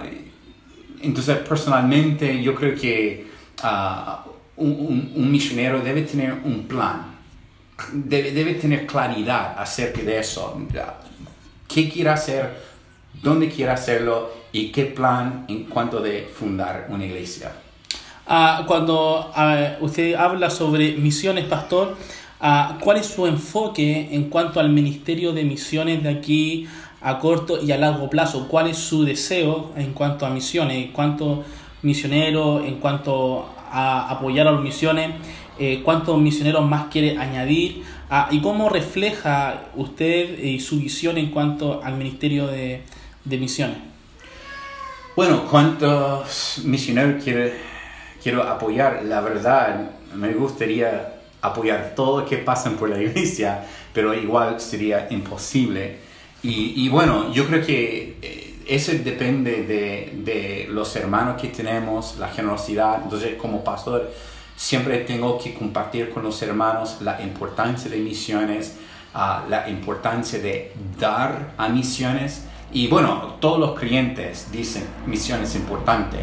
entonces, 1.02 1.36
personalmente, 1.46 2.42
yo 2.42 2.54
creo 2.54 2.74
que 2.74 3.26
ah, 3.62 4.24
un, 4.56 5.30
misionero 5.30 5.80
debe 5.80 6.02
tener 6.02 6.32
un 6.44 6.66
plan, 6.66 7.18
debe, 7.92 8.32
debe 8.32 8.54
tener 8.54 8.86
claridad 8.86 9.54
acerca 9.58 10.00
de 10.00 10.18
eso. 10.18 10.58
¿Qué 11.68 11.90
quiere 11.90 12.08
hacer? 12.08 12.56
¿Dónde 13.22 13.50
quiere 13.50 13.72
hacerlo? 13.72 14.32
¿Y 14.50 14.72
qué 14.72 14.86
plan 14.86 15.44
en 15.48 15.64
cuanto 15.64 16.00
de 16.00 16.22
fundar 16.22 16.86
una 16.88 17.04
iglesia? 17.04 17.52
Ah, 18.26 18.64
cuando 18.66 19.30
ah, 19.34 19.76
usted 19.80 20.14
habla 20.14 20.48
sobre 20.48 20.96
misiones, 20.96 21.44
pastor, 21.44 21.96
ah, 22.40 22.78
¿cuál 22.80 22.98
es 22.98 23.06
su 23.06 23.26
enfoque 23.26 24.08
en 24.12 24.24
cuanto 24.30 24.60
al 24.60 24.70
ministerio 24.70 25.32
de 25.32 25.44
misiones 25.44 26.02
de 26.02 26.08
aquí 26.08 26.66
a 27.00 27.18
corto 27.18 27.62
y 27.62 27.72
a 27.72 27.78
largo 27.78 28.10
plazo? 28.10 28.48
¿Cuál 28.48 28.68
es 28.68 28.78
su 28.78 29.04
deseo 29.04 29.72
en 29.76 29.92
cuanto 29.92 30.26
a 30.26 30.30
misiones? 30.30 30.84
¿En 30.84 30.92
cuanto 30.92 31.44
misioneros? 31.82 32.64
¿En 32.66 32.76
cuanto 32.76 33.48
a 33.70 34.10
apoyar 34.10 34.48
a 34.48 34.52
las 34.52 34.60
misiones? 34.60 35.10
Eh, 35.58 35.82
¿Cuántos 35.84 36.20
misioneros 36.20 36.64
más 36.64 36.86
quiere 36.86 37.18
añadir? 37.18 37.82
Ah, 38.10 38.28
¿Y 38.30 38.40
cómo 38.40 38.68
refleja 38.68 39.64
usted 39.74 40.38
y 40.38 40.60
su 40.60 40.78
visión 40.78 41.18
en 41.18 41.30
cuanto 41.30 41.82
al 41.82 41.96
ministerio 41.96 42.46
de, 42.46 42.82
de 43.24 43.38
misiones? 43.38 43.78
Bueno, 45.16 45.44
¿cuántos 45.50 46.62
misioneros 46.64 47.22
quiere, 47.24 47.54
quiero 48.22 48.44
apoyar? 48.44 49.02
La 49.04 49.20
verdad, 49.20 49.90
me 50.14 50.32
gustaría 50.32 51.17
apoyar 51.40 51.94
todo 51.94 52.20
lo 52.20 52.26
que 52.26 52.38
pasan 52.38 52.76
por 52.76 52.88
la 52.88 53.00
iglesia, 53.00 53.64
pero 53.92 54.14
igual 54.14 54.60
sería 54.60 55.06
imposible. 55.10 55.98
Y, 56.42 56.84
y 56.84 56.88
bueno, 56.88 57.32
yo 57.32 57.46
creo 57.46 57.64
que 57.64 58.16
eh, 58.22 58.54
eso 58.66 58.92
depende 58.92 59.62
de, 59.64 60.12
de 60.24 60.66
los 60.70 60.94
hermanos 60.94 61.40
que 61.40 61.48
tenemos, 61.48 62.16
la 62.18 62.28
generosidad. 62.28 63.00
Entonces, 63.02 63.34
como 63.36 63.64
pastor, 63.64 64.12
siempre 64.58 64.98
tengo 64.98 65.38
que 65.38 65.54
compartir 65.54 66.10
con 66.10 66.24
los 66.24 66.42
hermanos 66.42 66.98
la 67.00 67.22
importancia 67.22 67.88
de 67.90 67.98
misiones, 67.98 68.76
ah, 69.14 69.44
la 69.48 69.68
importancia 69.70 70.38
de 70.40 70.72
dar 70.98 71.54
a 71.56 71.68
misiones. 71.68 72.44
Y 72.72 72.88
bueno, 72.88 73.36
todos 73.40 73.58
los 73.58 73.78
creyentes 73.78 74.50
dicen 74.52 74.84
misión 75.06 75.42
es 75.42 75.54
importante, 75.54 76.18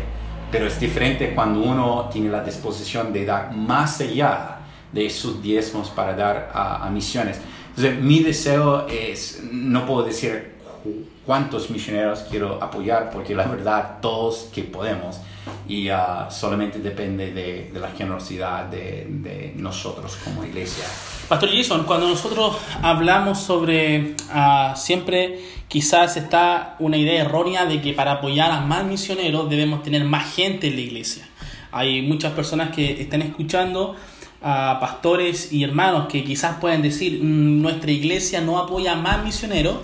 pero 0.52 0.68
es 0.68 0.80
diferente 0.80 1.34
cuando 1.34 1.62
uno 1.62 2.10
tiene 2.12 2.30
la 2.30 2.44
disposición 2.44 3.12
de 3.12 3.26
dar 3.26 3.54
más 3.54 4.00
allá 4.02 4.55
de 4.96 5.10
sus 5.10 5.42
diezmos 5.44 5.90
para 5.90 6.16
dar 6.16 6.50
a, 6.54 6.90
misiones. 6.90 7.38
Entonces, 7.76 8.02
mi 8.02 8.20
deseo 8.24 8.88
es, 8.88 9.42
no 9.52 9.86
puedo 9.86 10.04
decir 10.04 10.54
cu- 10.84 11.04
cuántos 11.26 11.70
misioneros 11.70 12.20
quiero 12.30 12.64
apoyar, 12.64 13.12
porque 13.12 13.36
la 13.36 13.46
verdad, 13.46 13.98
todos 14.02 14.48
que 14.54 14.64
podemos, 14.64 15.20
y 15.68 15.90
ah, 15.90 16.28
solamente 16.32 16.80
depende 16.80 17.32
de, 17.34 17.70
de 17.74 17.80
la 17.80 17.90
generosidad 17.90 18.66
de, 18.66 19.06
de 19.10 19.54
nosotros 19.58 20.18
como 20.24 20.44
iglesia. 20.46 20.86
Pastor 21.28 21.50
Jason, 21.52 21.84
cuando 21.84 22.08
nosotros 22.08 22.56
hablamos 22.82 23.40
sobre, 23.40 24.16
ah, 24.32 24.74
siempre 24.78 25.40
quizás 25.68 26.16
está 26.18 26.76
una 26.80 26.98
idea 26.98 27.22
errónea 27.24 27.66
de 27.66 27.82
que 27.82 27.94
para 27.94 28.14
apoyar 28.14 28.52
a 28.52 28.62
más 28.62 28.86
misioneros 28.86 29.50
debemos 29.50 29.84
tener 29.84 30.04
más 30.06 30.34
gente 30.36 30.68
en 30.68 30.76
la 30.76 30.82
iglesia. 30.82 31.28
Hay 31.72 32.02
muchas 32.04 32.32
personas 32.34 32.74
que 32.74 33.02
están 33.02 33.22
escuchando, 33.22 33.96
a 34.42 34.78
pastores 34.80 35.52
y 35.52 35.64
hermanos 35.64 36.08
que 36.08 36.24
quizás 36.24 36.58
pueden 36.60 36.82
decir, 36.82 37.20
"Mm, 37.22 37.62
nuestra 37.62 37.92
iglesia 37.92 38.42
no 38.42 38.60
apoya 38.60 38.96
más 38.96 39.24
misioneros 39.24 39.78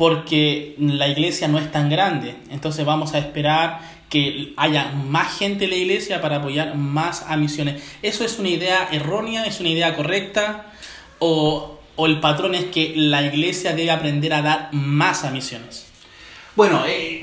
porque 0.00 0.76
la 0.78 1.08
iglesia 1.08 1.46
no 1.46 1.58
es 1.58 1.70
tan 1.70 1.90
grande. 1.90 2.34
Entonces 2.50 2.86
vamos 2.86 3.12
a 3.12 3.18
esperar 3.18 3.80
que 4.08 4.54
haya 4.56 4.92
más 4.92 5.38
gente 5.38 5.64
en 5.64 5.70
la 5.70 5.76
iglesia 5.76 6.22
para 6.22 6.36
apoyar 6.36 6.74
más 6.74 7.26
a 7.28 7.36
misiones. 7.36 7.82
¿Eso 8.00 8.24
es 8.24 8.38
una 8.38 8.48
idea 8.48 8.88
errónea? 8.90 9.44
¿Es 9.44 9.60
una 9.60 9.68
idea 9.68 9.94
correcta? 9.94 10.72
¿O, 11.18 11.78
o 11.96 12.06
el 12.06 12.18
patrón 12.18 12.54
es 12.54 12.64
que 12.64 12.94
la 12.96 13.22
iglesia 13.22 13.74
debe 13.74 13.90
aprender 13.90 14.32
a 14.32 14.40
dar 14.40 14.68
más 14.72 15.24
a 15.24 15.30
misiones? 15.30 15.86
Bueno, 16.56 16.82
eh, 16.86 17.19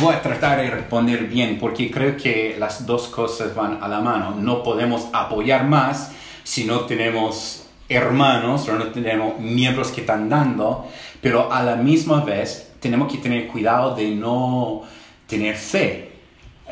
voy 0.00 0.14
a 0.14 0.22
tratar 0.22 0.60
de 0.60 0.70
responder 0.70 1.24
bien 1.24 1.58
porque 1.58 1.90
creo 1.90 2.16
que 2.16 2.56
las 2.58 2.86
dos 2.86 3.08
cosas 3.08 3.54
van 3.54 3.82
a 3.82 3.88
la 3.88 4.00
mano. 4.00 4.34
No 4.38 4.62
podemos 4.62 5.08
apoyar 5.12 5.66
más 5.66 6.12
si 6.44 6.64
no 6.64 6.80
tenemos 6.80 7.66
hermanos 7.88 8.68
o 8.68 8.76
no 8.76 8.86
tenemos 8.88 9.38
miembros 9.38 9.90
que 9.90 10.00
están 10.00 10.28
dando, 10.28 10.86
pero 11.20 11.52
a 11.52 11.62
la 11.62 11.76
misma 11.76 12.24
vez 12.24 12.72
tenemos 12.80 13.10
que 13.10 13.18
tener 13.18 13.46
cuidado 13.46 13.94
de 13.94 14.10
no 14.10 14.82
tener 15.26 15.56
fe 15.56 16.12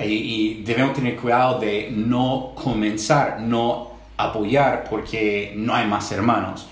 y, 0.00 0.04
y 0.04 0.62
debemos 0.64 0.94
tener 0.94 1.16
cuidado 1.16 1.60
de 1.60 1.90
no 1.90 2.52
comenzar, 2.54 3.40
no 3.40 3.92
apoyar 4.16 4.84
porque 4.88 5.52
no 5.56 5.74
hay 5.74 5.86
más 5.86 6.10
hermanos. 6.12 6.66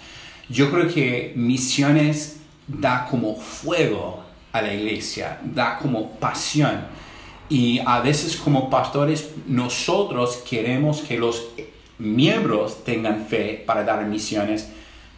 Yo 0.48 0.70
creo 0.70 0.92
que 0.92 1.32
misiones 1.34 2.40
da 2.66 3.06
como 3.10 3.36
fuego 3.36 4.22
a 4.52 4.62
la 4.62 4.74
iglesia, 4.74 5.38
da 5.42 5.78
como 5.78 6.10
pasión. 6.12 6.86
Y 7.48 7.80
a 7.84 8.00
veces 8.00 8.36
como 8.36 8.70
pastores 8.70 9.30
nosotros 9.46 10.42
queremos 10.48 11.02
que 11.02 11.18
los 11.18 11.48
miembros 11.98 12.84
tengan 12.84 13.26
fe 13.26 13.62
para 13.66 13.84
dar 13.84 14.04
misiones, 14.06 14.68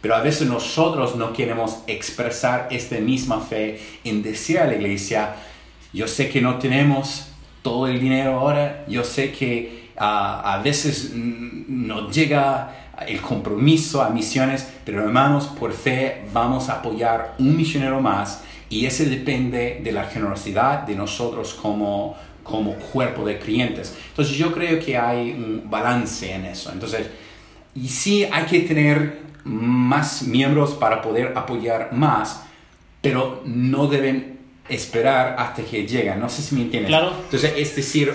pero 0.01 0.15
a 0.15 0.21
veces 0.21 0.47
nosotros 0.47 1.15
no 1.15 1.33
queremos 1.33 1.79
expresar 1.87 2.67
esta 2.71 2.97
misma 2.99 3.41
fe 3.41 3.79
en 4.03 4.21
decir 4.21 4.59
a 4.59 4.67
la 4.67 4.75
iglesia, 4.75 5.35
yo 5.93 6.07
sé 6.07 6.29
que 6.29 6.41
no 6.41 6.57
tenemos 6.57 7.27
todo 7.61 7.87
el 7.87 7.99
dinero 7.99 8.39
ahora, 8.39 8.85
yo 8.87 9.03
sé 9.03 9.31
que 9.31 9.89
ah, 9.97 10.53
a 10.53 10.61
veces 10.61 11.11
no 11.15 12.11
llega 12.11 12.91
el 13.07 13.21
compromiso 13.21 14.01
a 14.01 14.09
misiones, 14.09 14.67
pero 14.85 15.01
hermanos, 15.01 15.47
por 15.47 15.73
fe 15.73 16.23
vamos 16.31 16.69
a 16.69 16.73
apoyar 16.73 17.35
un 17.39 17.57
misionero 17.57 17.99
más 17.99 18.43
y 18.69 18.85
ese 18.85 19.05
depende 19.05 19.81
de 19.83 19.91
la 19.91 20.05
generosidad 20.05 20.83
de 20.83 20.95
nosotros 20.95 21.53
como, 21.53 22.15
como 22.43 22.73
cuerpo 22.73 23.25
de 23.25 23.39
creyentes. 23.39 23.95
Entonces 24.09 24.35
yo 24.35 24.51
creo 24.51 24.79
que 24.79 24.97
hay 24.97 25.31
un 25.31 25.63
balance 25.69 26.33
en 26.33 26.45
eso. 26.45 26.71
Entonces, 26.71 27.07
y 27.75 27.87
sí 27.87 28.27
hay 28.31 28.45
que 28.45 28.61
tener 28.61 29.25
más 29.43 30.23
miembros 30.23 30.71
para 30.71 31.01
poder 31.01 31.33
apoyar 31.35 31.93
más, 31.93 32.43
pero 33.01 33.43
no 33.45 33.87
deben 33.87 34.39
esperar 34.67 35.35
hasta 35.37 35.63
que 35.63 35.85
lleguen. 35.85 36.19
No 36.19 36.29
sé 36.29 36.41
si 36.41 36.55
me 36.55 36.61
entiendes. 36.63 36.89
Claro. 36.89 37.13
Entonces, 37.25 37.53
es 37.55 37.75
decir, 37.75 38.13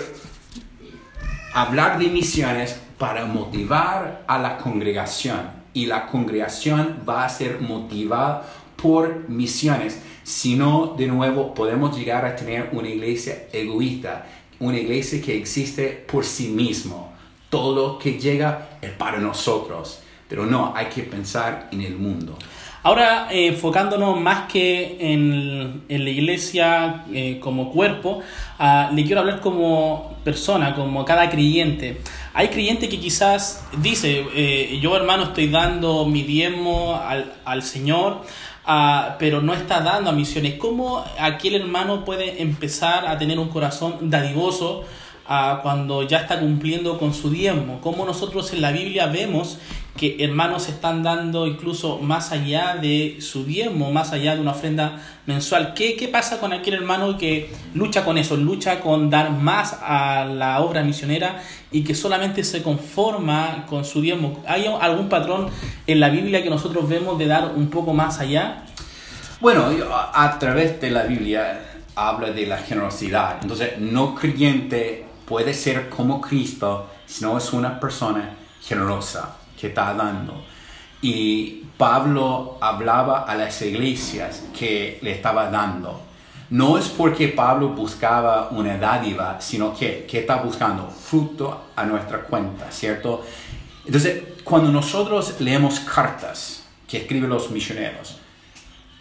hablar 1.53 1.97
de 1.99 2.07
misiones 2.07 2.79
para 2.97 3.25
motivar 3.25 4.23
a 4.27 4.37
la 4.37 4.57
congregación 4.57 5.61
y 5.73 5.85
la 5.85 6.07
congregación 6.07 6.99
va 7.07 7.25
a 7.25 7.29
ser 7.29 7.61
motivada 7.61 8.43
por 8.75 9.29
misiones. 9.29 10.01
Si 10.23 10.55
no, 10.55 10.95
de 10.97 11.07
nuevo, 11.07 11.53
podemos 11.53 11.97
llegar 11.97 12.25
a 12.25 12.35
tener 12.35 12.69
una 12.73 12.89
iglesia 12.89 13.47
egoísta, 13.51 14.27
una 14.59 14.77
iglesia 14.77 15.21
que 15.21 15.37
existe 15.37 16.05
por 16.11 16.25
sí 16.25 16.47
mismo. 16.49 17.11
Todo 17.49 17.75
lo 17.75 17.99
que 17.99 18.19
llega 18.19 18.77
es 18.81 18.91
para 18.91 19.19
nosotros. 19.19 20.01
Pero 20.27 20.45
no, 20.45 20.73
hay 20.75 20.85
que 20.85 21.03
pensar 21.03 21.67
en 21.71 21.81
el 21.81 21.97
mundo. 21.97 22.37
Ahora, 22.83 23.27
eh, 23.29 23.47
enfocándonos 23.47 24.19
más 24.19 24.51
que 24.51 24.97
en, 24.99 25.83
en 25.87 26.03
la 26.03 26.09
iglesia 26.09 27.05
eh, 27.13 27.39
como 27.39 27.71
cuerpo, 27.71 28.21
ah, 28.57 28.89
le 28.91 29.05
quiero 29.05 29.21
hablar 29.21 29.39
como 29.39 30.17
persona, 30.23 30.73
como 30.73 31.05
cada 31.05 31.29
creyente. 31.29 32.01
Hay 32.33 32.47
creyente 32.47 32.89
que 32.89 32.99
quizás 32.99 33.67
dice, 33.77 34.25
eh, 34.33 34.79
yo 34.81 34.95
hermano 34.95 35.25
estoy 35.25 35.49
dando 35.49 36.07
mi 36.07 36.23
diezmo 36.23 36.95
al, 36.95 37.33
al 37.45 37.61
Señor, 37.61 38.23
ah, 38.65 39.15
pero 39.19 39.41
no 39.41 39.53
está 39.53 39.81
dando 39.81 40.09
a 40.09 40.13
misiones. 40.13 40.55
¿Cómo 40.55 41.03
aquel 41.19 41.55
hermano 41.55 42.05
puede 42.05 42.41
empezar 42.41 43.07
a 43.07 43.17
tener 43.17 43.39
un 43.39 43.49
corazón 43.49 44.09
dadivoso 44.09 44.83
ah, 45.27 45.59
cuando 45.61 46.03
ya 46.03 46.19
está 46.19 46.39
cumpliendo 46.39 46.97
con 46.97 47.13
su 47.13 47.29
diezmo? 47.29 47.79
¿Cómo 47.81 48.05
nosotros 48.05 48.51
en 48.53 48.61
la 48.61 48.71
Biblia 48.71 49.07
vemos 49.07 49.57
que 49.97 50.23
hermanos 50.23 50.69
están 50.69 51.03
dando 51.03 51.45
incluso 51.45 51.99
más 51.99 52.31
allá 52.31 52.75
de 52.75 53.17
su 53.19 53.43
diezmo, 53.43 53.91
más 53.91 54.13
allá 54.13 54.35
de 54.35 54.41
una 54.41 54.51
ofrenda 54.51 55.01
mensual. 55.25 55.73
¿Qué, 55.73 55.95
¿Qué 55.95 56.07
pasa 56.07 56.39
con 56.39 56.53
aquel 56.53 56.75
hermano 56.75 57.17
que 57.17 57.53
lucha 57.73 58.05
con 58.05 58.17
eso, 58.17 58.37
lucha 58.37 58.79
con 58.79 59.09
dar 59.09 59.31
más 59.31 59.77
a 59.81 60.25
la 60.25 60.61
obra 60.61 60.83
misionera 60.83 61.41
y 61.71 61.83
que 61.83 61.93
solamente 61.93 62.43
se 62.43 62.63
conforma 62.63 63.65
con 63.67 63.83
su 63.83 64.01
diezmo? 64.01 64.41
¿Hay 64.47 64.65
algún 64.65 65.09
patrón 65.09 65.49
en 65.85 65.99
la 65.99 66.09
Biblia 66.09 66.41
que 66.41 66.49
nosotros 66.49 66.87
vemos 66.87 67.19
de 67.19 67.27
dar 67.27 67.53
un 67.55 67.69
poco 67.69 67.93
más 67.93 68.19
allá? 68.19 68.63
Bueno, 69.41 69.65
a, 70.13 70.39
través 70.39 70.79
de 70.79 70.89
la 70.89 71.03
Biblia 71.03 71.61
habla 71.95 72.31
de 72.31 72.45
la 72.45 72.57
generosidad. 72.57 73.39
Entonces, 73.41 73.77
no 73.79 74.15
creyente 74.15 75.05
puede 75.25 75.53
ser 75.53 75.89
como 75.89 76.21
Cristo 76.21 76.89
si 77.05 77.23
no 77.25 77.37
es 77.37 77.51
una 77.51 77.79
persona 77.79 78.35
generosa 78.61 79.40
que 79.61 79.67
está 79.67 79.93
dando. 79.93 80.43
Y 81.03 81.65
Pablo 81.77 82.57
hablaba 82.59 83.21
a 83.21 83.35
las 83.35 83.61
iglesias 83.61 84.43
que 84.57 84.97
le 85.01 85.11
estaba 85.11 85.49
dando. 85.51 86.01
No 86.49 86.77
es 86.77 86.89
porque 86.89 87.29
Pablo 87.29 87.69
buscaba 87.69 88.49
una 88.49 88.77
dádiva, 88.77 89.39
sino 89.39 89.73
que, 89.73 90.05
que 90.09 90.19
está 90.19 90.37
buscando 90.37 90.89
fruto 90.89 91.67
a 91.75 91.85
nuestra 91.85 92.23
cuenta, 92.23 92.71
¿cierto? 92.71 93.23
Entonces, 93.85 94.23
cuando 94.43 94.71
nosotros 94.71 95.39
leemos 95.39 95.79
cartas 95.79 96.63
que 96.87 96.97
escriben 96.97 97.29
los 97.29 97.49
misioneros, 97.51 98.17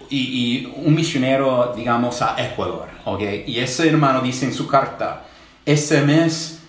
y, 0.08 0.18
y, 0.18 0.72
un 0.84 0.94
misionero, 0.94 1.72
digamos, 1.76 2.20
a 2.20 2.34
Ecuador, 2.38 2.88
¿ok? 3.04 3.22
Y 3.46 3.60
ese 3.60 3.88
hermano 3.88 4.20
dice 4.20 4.44
en 4.44 4.52
su 4.52 4.66
carta, 4.66 5.24
ese 5.64 6.02
mes 6.02 6.60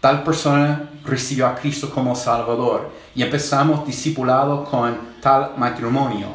tal 0.00 0.24
persona 0.24 0.90
recibió 1.08 1.46
a 1.46 1.54
Cristo 1.54 1.90
como 1.90 2.14
Salvador 2.14 2.90
y 3.14 3.22
empezamos 3.22 3.86
discipulado 3.86 4.64
con 4.64 4.96
tal 5.20 5.52
matrimonio. 5.56 6.28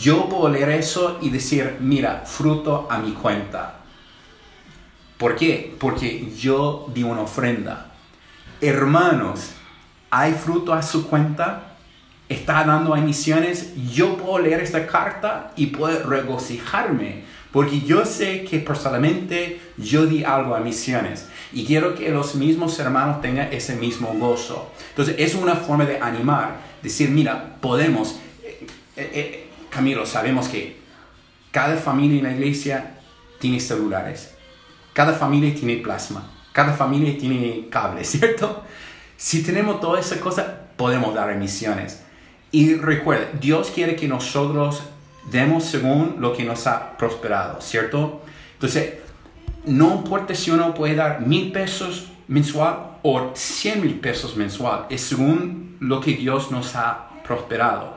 Yo 0.00 0.28
puedo 0.28 0.48
leer 0.48 0.70
eso 0.70 1.18
y 1.20 1.30
decir, 1.30 1.76
mira, 1.80 2.22
fruto 2.24 2.86
a 2.90 2.98
mi 2.98 3.12
cuenta. 3.12 3.80
¿Por 5.18 5.36
qué? 5.36 5.76
Porque 5.78 6.32
yo 6.34 6.86
di 6.94 7.02
una 7.02 7.22
ofrenda. 7.22 7.92
Hermanos, 8.60 9.50
¿hay 10.10 10.32
fruto 10.32 10.72
a 10.72 10.82
su 10.82 11.08
cuenta? 11.08 11.76
¿Está 12.28 12.64
dando 12.64 12.94
a 12.94 12.98
misiones? 12.98 13.74
Yo 13.92 14.16
puedo 14.16 14.38
leer 14.38 14.60
esta 14.60 14.86
carta 14.86 15.52
y 15.56 15.66
puedo 15.66 16.08
regocijarme 16.08 17.24
porque 17.52 17.80
yo 17.80 18.04
sé 18.04 18.44
que 18.44 18.60
personalmente 18.60 19.60
yo 19.76 20.06
di 20.06 20.22
algo 20.24 20.54
a 20.54 20.60
misiones 20.60 21.28
y 21.52 21.64
quiero 21.64 21.94
que 21.94 22.10
los 22.10 22.34
mismos 22.36 22.78
hermanos 22.78 23.20
tengan 23.20 23.52
ese 23.52 23.74
mismo 23.74 24.14
gozo. 24.14 24.70
Entonces 24.90 25.16
es 25.18 25.34
una 25.34 25.56
forma 25.56 25.84
de 25.84 25.98
animar, 25.98 26.60
decir, 26.82 27.10
mira, 27.10 27.56
podemos, 27.60 28.20
eh, 28.44 28.66
eh, 28.96 29.10
eh, 29.14 29.48
Camilo, 29.68 30.06
sabemos 30.06 30.48
que 30.48 30.78
cada 31.50 31.76
familia 31.76 32.18
en 32.18 32.24
la 32.24 32.32
iglesia 32.32 32.98
tiene 33.40 33.58
celulares, 33.58 34.34
cada 34.92 35.12
familia 35.12 35.52
tiene 35.54 35.78
plasma, 35.78 36.30
cada 36.52 36.72
familia 36.72 37.18
tiene 37.18 37.66
cables, 37.68 38.10
¿cierto? 38.10 38.62
Si 39.16 39.42
tenemos 39.42 39.80
toda 39.80 39.98
esa 39.98 40.20
cosa, 40.20 40.68
podemos 40.76 41.14
dar 41.14 41.34
misiones. 41.36 42.02
Y 42.52 42.74
recuerda, 42.74 43.28
Dios 43.40 43.70
quiere 43.72 43.94
que 43.94 44.08
nosotros 44.08 44.82
demos 45.30 45.64
según 45.64 46.16
lo 46.18 46.32
que 46.32 46.44
nos 46.44 46.66
ha 46.66 46.96
prosperado, 46.96 47.60
¿cierto? 47.60 48.22
Entonces, 48.54 48.94
no 49.64 49.94
importa 49.94 50.34
si 50.34 50.50
uno 50.50 50.74
puede 50.74 50.94
dar 50.94 51.20
mil 51.20 51.52
pesos 51.52 52.08
mensual 52.28 52.98
o 53.02 53.30
cien 53.34 53.80
mil 53.80 54.00
pesos 54.00 54.36
mensual, 54.36 54.86
es 54.90 55.02
según 55.02 55.76
lo 55.80 56.00
que 56.00 56.12
Dios 56.12 56.50
nos 56.50 56.74
ha 56.76 57.10
prosperado. 57.24 57.96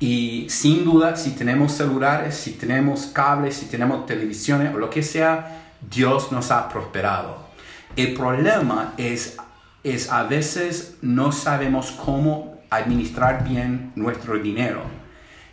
Y 0.00 0.46
sin 0.50 0.84
duda, 0.84 1.16
si 1.16 1.30
tenemos 1.30 1.72
celulares, 1.72 2.34
si 2.34 2.52
tenemos 2.52 3.06
cables, 3.06 3.56
si 3.56 3.66
tenemos 3.66 4.06
televisiones 4.06 4.74
o 4.74 4.78
lo 4.78 4.90
que 4.90 5.02
sea, 5.02 5.72
Dios 5.80 6.32
nos 6.32 6.50
ha 6.50 6.68
prosperado. 6.68 7.38
El 7.96 8.14
problema 8.14 8.94
es, 8.96 9.36
es 9.82 10.10
a 10.10 10.24
veces 10.24 10.98
no 11.00 11.32
sabemos 11.32 11.92
cómo 11.92 12.58
administrar 12.70 13.48
bien 13.48 13.92
nuestro 13.94 14.38
dinero 14.38 15.03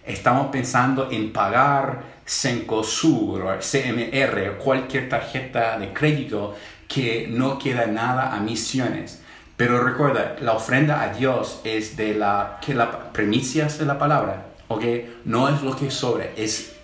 estamos 0.06 0.48
pensando 0.48 1.10
en 1.12 1.32
pagar 1.32 2.04
Cencosur 2.26 3.42
o 3.42 3.60
CMR 3.60 4.50
o 4.50 4.58
cualquier 4.58 5.10
tarjeta 5.10 5.78
de 5.78 5.92
crédito 5.92 6.56
que 6.88 7.28
no 7.30 7.58
queda 7.58 7.88
nada 7.88 8.36
a 8.36 8.40
misiones. 8.40 9.22
Pero 9.58 9.84
recuerda, 9.84 10.36
la 10.42 10.54
ofrenda 10.54 11.02
a 11.02 11.14
Dios 11.14 11.62
es 11.64 11.96
de 11.96 12.16
la 12.16 12.60
que 12.66 12.74
la 12.74 13.12
premicias 13.12 13.78
de 13.78 13.86
la 13.86 14.00
palabra, 14.00 14.48
¿ok? 14.70 14.84
No 15.26 15.50
es 15.50 15.62
lo 15.62 15.76
que 15.76 15.92
sobra, 15.92 16.26
es 16.36 16.76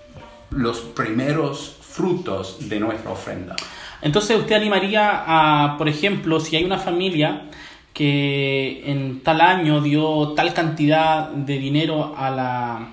los 0.52 0.80
primeros 0.80 1.78
frutos 1.82 2.70
de 2.70 2.80
nuestra 2.80 3.12
ofrenda. 3.12 3.56
Entonces 4.02 4.38
usted 4.38 4.56
animaría 4.56 5.24
a, 5.26 5.78
por 5.78 5.90
ejemplo, 5.90 6.40
si 6.40 6.56
hay 6.56 6.64
una 6.64 6.78
familia 6.78 7.44
que 7.94 8.84
en 8.86 9.22
tal 9.24 9.42
año 9.42 9.82
dio 9.82 10.34
tal 10.36 10.54
cantidad 10.54 11.30
de 11.30 11.58
dinero 11.58 12.14
a 12.16 12.30
la, 12.30 12.88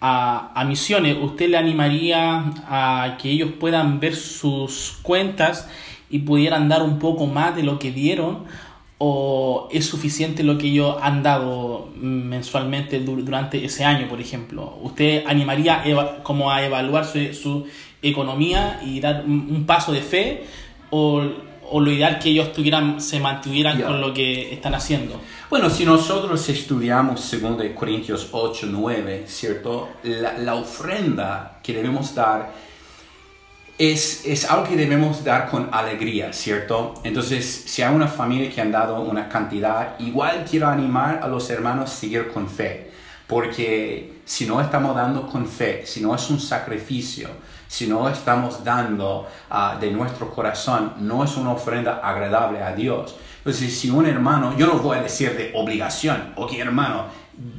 a, 0.00 0.64
misiones, 0.66 1.16
¿usted 1.20 1.50
le 1.50 1.58
animaría 1.58 2.52
a 2.66 3.18
que 3.20 3.30
ellos 3.30 3.50
puedan 3.58 4.00
ver 4.00 4.16
sus 4.16 4.98
cuentas 5.02 5.68
y 6.08 6.20
pudieran 6.20 6.68
dar 6.68 6.82
un 6.82 6.98
poco 6.98 7.26
más 7.26 7.54
de 7.54 7.62
lo 7.62 7.78
que 7.78 7.92
dieron? 7.92 8.44
¿O 8.96 9.68
es 9.70 9.86
suficiente 9.86 10.42
lo 10.42 10.58
que 10.58 10.68
ellos 10.68 10.96
han 11.00 11.22
dado 11.22 11.88
mensualmente 11.96 13.00
durante 13.00 13.64
ese 13.64 13.84
año, 13.84 14.08
por 14.08 14.20
ejemplo? 14.20 14.78
¿Usted 14.82 15.24
animaría 15.26 15.82
como 16.22 16.50
a 16.50 16.64
evaluar 16.64 17.04
su, 17.04 17.66
economía 18.02 18.80
y 18.82 19.00
dar 19.00 19.24
un, 19.26 19.64
paso 19.66 19.92
de 19.92 20.00
fe? 20.00 20.44
¿O 20.90 21.22
o 21.70 21.80
lo 21.80 21.90
ideal 21.90 22.18
que 22.18 22.30
ellos 22.30 22.52
tuvieran, 22.52 23.00
se 23.00 23.20
mantuvieran 23.20 23.80
con 23.80 24.00
lo 24.00 24.12
que 24.12 24.54
están 24.54 24.74
haciendo. 24.74 25.20
Bueno, 25.48 25.70
si 25.70 25.84
nosotros 25.84 26.48
estudiamos 26.48 27.30
2 27.30 27.62
Corintios 27.74 28.28
8, 28.32 28.66
9, 28.70 29.24
¿cierto? 29.26 29.88
La, 30.02 30.38
la, 30.38 30.54
ofrenda 30.54 31.58
que 31.62 31.72
debemos 31.72 32.14
dar 32.14 32.52
es, 33.78 34.26
es 34.26 34.44
algo 34.50 34.68
que 34.68 34.76
debemos 34.76 35.24
dar 35.24 35.48
con 35.48 35.68
alegría, 35.72 36.32
¿cierto? 36.32 36.94
Entonces, 37.02 37.64
si 37.66 37.82
hay 37.82 37.94
una 37.94 38.08
familia 38.08 38.50
que 38.50 38.60
han 38.60 38.70
dado 38.70 39.00
una 39.00 39.28
cantidad, 39.28 39.98
igual 39.98 40.44
quiero 40.48 40.68
animar 40.68 41.20
a 41.22 41.28
los 41.28 41.48
hermanos 41.50 41.90
a 41.90 41.94
seguir 41.94 42.28
con 42.28 42.48
fe, 42.48 42.90
porque 43.26 44.20
si 44.24 44.46
no 44.46 44.60
estamos 44.60 44.94
dando 44.94 45.26
con 45.26 45.46
fe, 45.46 45.82
si 45.86 46.00
no 46.00 46.14
es 46.14 46.28
un 46.30 46.38
sacrificio, 46.38 47.30
si 47.70 47.86
no 47.86 48.08
estamos 48.08 48.64
dando 48.64 49.28
uh, 49.48 49.78
de 49.78 49.92
nuestro 49.92 50.28
corazón, 50.28 50.94
no 50.98 51.22
es 51.22 51.36
una 51.36 51.52
ofrenda 51.52 52.00
agradable 52.02 52.60
a 52.60 52.74
Dios. 52.74 53.14
Entonces, 53.38 53.78
si 53.78 53.88
un 53.90 54.06
hermano, 54.06 54.56
yo 54.58 54.66
no 54.66 54.80
voy 54.80 54.98
a 54.98 55.02
decir 55.02 55.36
de 55.36 55.52
obligación, 55.54 56.32
ok 56.34 56.52
hermano, 56.54 57.04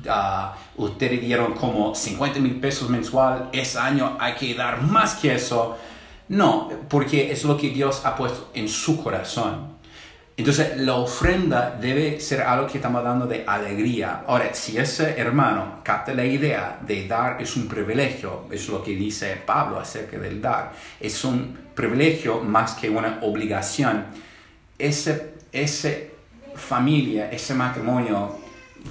uh, 0.06 0.84
ustedes 0.84 1.22
dieron 1.22 1.54
como 1.54 1.96
50 1.96 2.42
mil 2.42 2.60
pesos 2.60 2.90
mensual, 2.90 3.48
ese 3.54 3.80
año 3.80 4.18
hay 4.20 4.34
que 4.34 4.54
dar 4.54 4.82
más 4.82 5.14
que 5.14 5.34
eso. 5.34 5.78
No, 6.28 6.70
porque 6.90 7.32
es 7.32 7.46
lo 7.46 7.56
que 7.56 7.70
Dios 7.70 8.02
ha 8.04 8.18
puesto 8.18 8.50
en 8.54 8.68
su 8.68 9.02
corazón. 9.02 9.71
Entonces, 10.38 10.78
la 10.78 10.96
ofrenda 10.96 11.78
debe 11.80 12.20
ser 12.20 12.42
algo 12.42 12.66
que 12.66 12.78
estamos 12.78 13.04
dando 13.04 13.28
de 13.28 13.44
alegría. 13.46 14.24
Ahora, 14.26 14.54
si 14.54 14.78
ese 14.78 15.20
hermano 15.20 15.82
capta 15.84 16.14
la 16.14 16.26
idea 16.26 16.80
de 16.82 17.08
dar 17.08 17.42
es 17.42 17.56
un 17.58 17.68
privilegio, 17.68 18.46
es 18.50 18.68
lo 18.70 18.82
que 18.84 18.96
dice 18.96 19.38
Pablo 19.46 19.80
acerca 19.80 20.18
del 20.18 20.42
dar, 20.42 20.72
es 21.00 21.24
un 21.24 21.58
privilegio 21.76 22.40
más 22.42 22.74
que 22.74 22.90
una 22.90 23.20
obligación, 23.22 24.06
ese, 24.80 25.36
ese 25.52 26.12
familia, 26.56 27.30
ese 27.30 27.54
matrimonio 27.54 28.40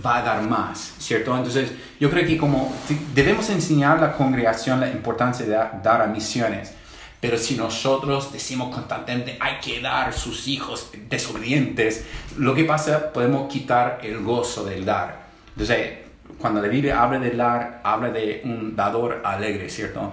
va 0.05 0.19
a 0.19 0.23
dar 0.23 0.43
más, 0.43 0.95
¿cierto? 0.99 1.37
Entonces, 1.37 1.73
yo 1.99 2.11
creo 2.11 2.27
que 2.27 2.37
como 2.37 2.73
debemos 3.15 3.49
enseñar 3.51 3.99
a 3.99 4.01
la 4.01 4.13
congregación 4.13 4.79
la 4.79 4.89
importancia 4.89 5.45
de 5.45 5.53
dar 5.83 6.03
a 6.03 6.07
misiones 6.07 6.75
pero 7.21 7.37
si 7.37 7.55
nosotros 7.57 8.33
decimos 8.33 8.75
constantemente 8.75 9.37
hay 9.41 9.59
que 9.61 9.81
dar 9.81 10.13
sus 10.13 10.49
hijos 10.49 10.91
desobedientes, 11.09 12.07
lo 12.39 12.55
que 12.55 12.65
pasa, 12.65 13.13
podemos 13.13 13.53
quitar 13.53 14.01
el 14.03 14.23
gozo 14.23 14.65
del 14.65 14.85
dar. 14.85 15.27
Entonces, 15.51 15.99
cuando 16.39 16.63
la 16.63 16.69
Biblia 16.69 17.03
habla 17.03 17.19
de 17.19 17.31
dar, 17.33 17.81
habla 17.85 18.11
de 18.11 18.41
un 18.45 18.75
dador 18.75 19.21
alegre, 19.25 19.69
¿cierto? 19.69 20.13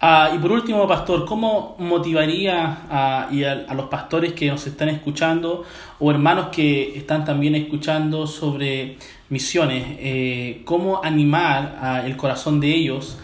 Ah, 0.00 0.30
y 0.32 0.38
por 0.38 0.52
último, 0.52 0.86
pastor, 0.86 1.24
¿cómo 1.24 1.74
motivaría 1.78 2.82
a, 2.88 3.28
a, 3.28 3.74
los 3.74 3.86
pastores 3.86 4.32
que 4.32 4.46
nos 4.46 4.64
están 4.66 4.90
escuchando 4.90 5.64
o 5.98 6.10
hermanos 6.10 6.50
que 6.52 6.96
están 6.96 7.24
también 7.24 7.56
escuchando 7.56 8.26
sobre 8.26 8.96
misiones? 9.28 9.96
Eh, 9.98 10.62
¿Cómo 10.64 11.02
animar 11.02 12.04
el 12.04 12.16
corazón 12.16 12.60
de 12.60 12.68
ellos 12.68 13.18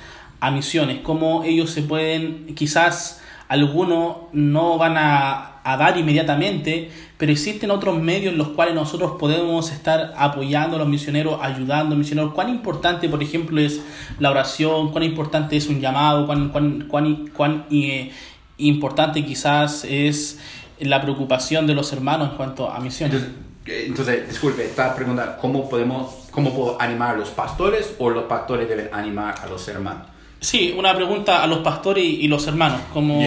a 0.45 0.51
misiones, 0.51 0.99
cómo 1.03 1.43
ellos 1.43 1.71
se 1.71 1.81
pueden, 1.81 2.55
quizás 2.55 3.23
algunos 3.49 4.17
no 4.35 4.77
van 4.77 4.97
a, 4.99 5.51
dar 5.65 5.97
inmediatamente, 5.97 6.91
pero 7.17 7.33
existen 7.33 7.71
otros 7.71 7.99
medios 7.99 8.35
en 8.35 8.39
los 8.39 8.49
cuales 8.49 8.75
nosotros 8.75 9.13
podemos 9.19 9.73
estar 9.73 10.13
apoyando 10.19 10.77
a 10.77 10.79
los 10.81 10.89
misioneros, 10.89 11.39
ayudando 11.41 11.87
a 11.87 11.89
los 11.91 11.99
misioneros. 11.99 12.35
Cuán 12.35 12.51
importante, 12.51 13.09
por 13.09 13.23
ejemplo, 13.23 13.59
es 13.59 13.81
la 14.19 14.31
oración, 14.31 14.93
cuán 14.93 15.05
importante 15.05 15.57
es 15.57 15.67
un 15.69 15.81
llamado, 15.81 16.27
cuán, 16.27 16.51
cuán, 16.51 16.89
cuán, 16.89 17.29
cuán 17.29 17.65
eh, 17.71 18.13
importante 18.59 19.25
quizás 19.25 19.87
es 19.89 20.39
la 20.79 21.01
preocupación 21.01 21.67
de 21.67 21.73
los 21.75 21.91
hermanos 21.95 22.33
en 22.33 22.37
cuanto 22.37 22.71
a 22.71 22.79
misiones. 22.81 23.23
Entonces, 23.23 23.89
entonces 23.89 24.29
disculpe, 24.29 24.67
esta 24.67 24.95
pregunta, 24.95 25.39
¿cómo 25.41 25.71
podemos, 25.71 26.29
cómo 26.31 26.55
puedo 26.55 26.83
animar 26.83 27.15
a 27.15 27.19
los 27.19 27.31
pastores 27.31 27.95
o 27.99 28.11
los 28.11 28.25
pastores 28.25 28.69
deben 28.69 28.91
animar 28.93 29.37
a 29.43 29.47
los 29.47 29.67
hermanos? 29.69 30.14
Sí, 30.41 30.75
una 30.77 30.95
pregunta 30.95 31.43
a 31.43 31.47
los 31.47 31.59
pastores 31.59 32.05
y, 32.05 32.29
los 32.29 32.47
hermanos. 32.47 32.81
Como... 32.93 33.21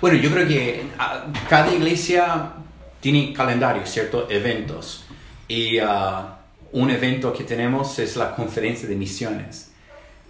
Bueno, 0.00 0.16
yo 0.16 0.30
creo 0.30 0.48
que 0.48 0.82
ah, 0.98 1.26
cada 1.48 1.72
iglesia 1.72 2.52
tiene 3.00 3.32
calendario, 3.32 3.84
¿cierto? 3.86 4.28
Eventos. 4.30 5.04
Y 5.48 5.78
ah, 5.78 6.38
un 6.72 6.90
evento 6.90 7.32
que 7.32 7.44
tenemos 7.44 7.98
es 7.98 8.16
la 8.16 8.34
conferencia 8.34 8.88
de 8.88 8.94
misiones. 8.94 9.72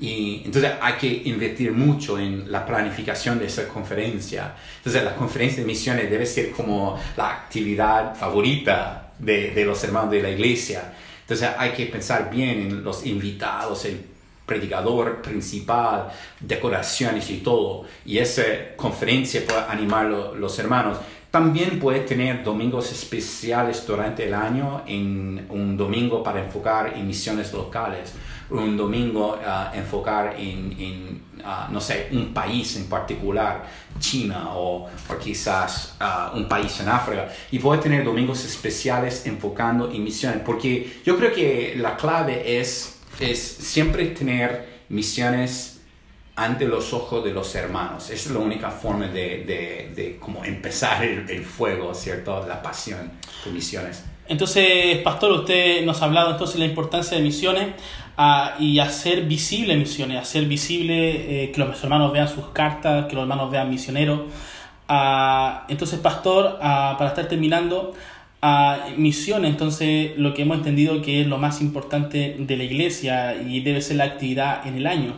Y 0.01 0.43
entonces 0.47 0.73
hay 0.81 0.95
que 0.95 1.23
invertir 1.27 1.73
mucho 1.73 2.19
en 2.19 2.51
la 2.51 2.65
planificación 2.65 3.39
de 3.39 3.47
esa 3.47 3.69
conferencia. 3.69 4.55
Entonces 4.79 5.05
la 5.05 5.15
conferencia 5.15 5.61
de 5.61 5.67
misiones 5.67 6.11
debe 6.11 6.25
ser 6.25 6.53
como 6.53 6.99
la 7.17 7.29
actividad 7.29 8.17
favorita 8.17 9.13
de, 9.19 9.51
de 9.51 9.65
los 9.65 9.85
hermanos 9.85 10.11
de 10.11 10.23
la 10.23 10.31
iglesia. 10.31 10.95
Entonces 11.21 11.51
hay 11.57 11.73
que 11.73 11.87
pensar 11.87 12.31
bien 12.31 12.61
en 12.61 12.83
los 12.83 13.05
invitados, 13.05 13.85
el 13.85 14.01
predicador 14.51 15.23
principal, 15.23 16.09
decoraciones 16.41 17.31
y 17.31 17.39
todo. 17.39 17.85
Y 18.05 18.19
esa 18.19 18.43
conferencia 18.77 19.47
puede 19.47 19.61
animar 19.69 20.07
a 20.07 20.35
los 20.35 20.59
hermanos. 20.59 20.99
También 21.31 21.79
puede 21.79 22.01
tener 22.01 22.43
domingos 22.43 22.91
especiales 22.91 23.87
durante 23.87 24.27
el 24.27 24.35
año, 24.35 24.83
en 24.89 25.47
un 25.49 25.77
domingo 25.77 26.25
para 26.25 26.41
enfocar 26.41 26.95
en 26.97 27.07
misiones 27.07 27.53
locales, 27.53 28.13
un 28.51 28.77
domingo 28.77 29.39
uh, 29.39 29.77
enfocar 29.77 30.35
en, 30.37 31.23
uh, 31.39 31.73
no 31.73 31.81
sé, 31.81 32.09
un 32.11 32.35
país 32.35 32.75
en 32.75 32.87
particular, 32.87 33.65
China 34.01 34.49
o, 34.57 34.89
quizás 35.23 35.97
uh, 36.01 36.37
un 36.37 36.49
país 36.49 36.81
en 36.81 36.89
África. 36.89 37.29
Y 37.53 37.61
puede 37.61 37.81
tener 37.81 38.05
domingos 38.05 38.45
especiales 38.45 39.25
enfocando 39.27 39.89
en 39.89 40.03
misiones, 40.03 40.43
porque 40.45 41.01
yo 41.07 41.17
creo 41.17 41.33
que 41.33 41.75
la 41.77 41.97
clave 41.97 42.59
es, 42.59 43.00
es 43.21 43.41
siempre 43.41 44.07
tener 44.07 44.81
misiones 44.89 45.81
ante 46.37 46.67
los 46.67 46.93
ojos 46.95 47.23
de 47.25 47.33
los 47.33 47.55
hermanos. 47.55 48.11
Esa 48.11 48.29
es 48.29 48.35
la 48.35 48.41
única 48.41 48.71
forma 48.71 49.07
de, 49.07 49.45
de, 49.45 49.93
de 49.95 50.17
como 50.19 50.45
empezar 50.45 51.05
el, 51.05 51.45
fuego, 51.45 51.95
¿cierto? 51.95 52.47
La 52.47 52.63
pasión 52.63 53.13
por 53.45 53.53
misiones. 53.53 54.05
Entonces, 54.27 54.99
pastor, 54.99 55.33
usted 55.33 55.85
nos 55.85 56.01
ha 56.01 56.07
hablado 56.07 56.31
entonces 56.31 56.55
de 56.55 56.61
la 56.61 56.71
importancia 56.71 57.17
de 57.17 57.23
misiones 57.23 57.69
uh, 58.17 58.63
y 58.63 58.79
hacer 58.79 59.25
visible 59.25 59.77
misiones, 59.77 60.19
hacer 60.19 60.47
visible 60.47 61.45
eh, 61.45 61.53
que 61.53 61.61
los 61.61 61.83
hermanos 61.83 62.13
vean 62.13 62.29
sus 62.29 62.47
cartas, 62.51 63.07
que 63.07 63.17
los 63.17 63.23
hermanos 63.23 63.51
vean 63.51 63.69
misioneros. 63.69 64.21
Uh, 64.89 65.65
entonces, 65.69 65.99
pastor, 65.99 66.57
uh, 66.57 66.97
para 66.97 67.09
estar 67.09 67.29
terminando, 67.29 67.93
misiones, 68.97 69.51
entonces 69.51 70.13
lo 70.17 70.35
que 70.35 70.43
hemos 70.43 70.59
entendido 70.59 71.03
que 71.03 71.21
es 71.21 71.27
lo 71.27 71.39
más 71.39 71.61
importante 71.61 72.37
de 72.39 72.57
la 72.57 72.65
iglesia 72.65 73.43
y 73.43 73.61
debe 73.61 73.81
ser 73.81 73.97
la 73.97 74.05
actividad 74.05 74.67
en 74.67 74.77
el 74.77 74.87
año 74.87 75.15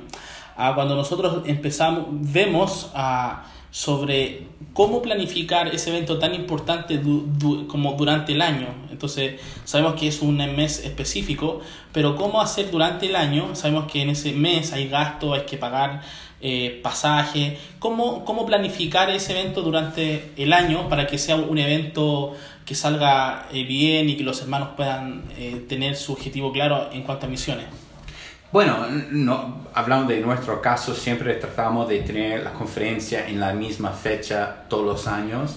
cuando 0.75 0.95
nosotros 0.95 1.43
empezamos, 1.47 2.07
vemos 2.11 2.91
sobre 3.71 4.47
cómo 4.75 5.01
planificar 5.03 5.69
ese 5.69 5.91
evento 5.91 6.19
tan 6.19 6.35
importante 6.35 7.01
como 7.69 7.95
durante 7.95 8.33
el 8.33 8.43
año. 8.43 8.69
Entonces, 8.91 9.41
sabemos 9.65 9.95
que 9.95 10.09
es 10.09 10.21
un 10.21 10.37
mes 10.37 10.85
específico, 10.85 11.61
pero 11.93 12.17
cómo 12.17 12.41
hacer 12.41 12.71
durante 12.71 13.07
el 13.07 13.17
año, 13.17 13.55
sabemos 13.55 13.91
que 13.91 14.03
en 14.03 14.11
ese 14.11 14.33
mes 14.33 14.73
hay 14.73 14.89
gasto, 14.89 15.35
hay 15.35 15.43
que 15.43 15.57
pagar 15.57 16.03
eh, 16.43 16.81
pasaje, 16.83 17.57
¿Cómo, 17.79 18.25
cómo 18.25 18.45
planificar 18.45 19.09
ese 19.11 19.39
evento 19.39 19.63
durante 19.63 20.33
el 20.37 20.53
año 20.53 20.89
para 20.89 21.07
que 21.07 21.17
sea 21.17 21.37
un 21.37 21.57
evento 21.57 22.35
que 22.65 22.75
salga 22.75 23.47
eh, 23.53 23.65
bien 23.65 24.09
y 24.09 24.17
que 24.17 24.25
los 24.25 24.43
hermanos 24.43 24.71
puedan 24.77 25.23
eh, 25.39 25.65
tener 25.69 25.95
su 25.95 26.13
objetivo 26.13 26.51
claro 26.53 26.91
en 26.93 27.03
cuanto 27.03 27.27
a 27.27 27.29
misiones. 27.29 27.67
Bueno, 28.51 28.87
no, 29.11 29.67
hablando 29.73 30.13
de 30.13 30.21
nuestro 30.21 30.61
caso, 30.61 30.95
siempre 30.95 31.35
tratamos 31.35 31.89
de 31.89 32.01
tener 32.01 32.43
la 32.43 32.53
conferencia 32.53 33.27
en 33.29 33.41
la 33.41 33.53
misma 33.53 33.91
fecha 33.93 34.65
todos 34.69 34.85
los 34.85 35.07
años 35.07 35.57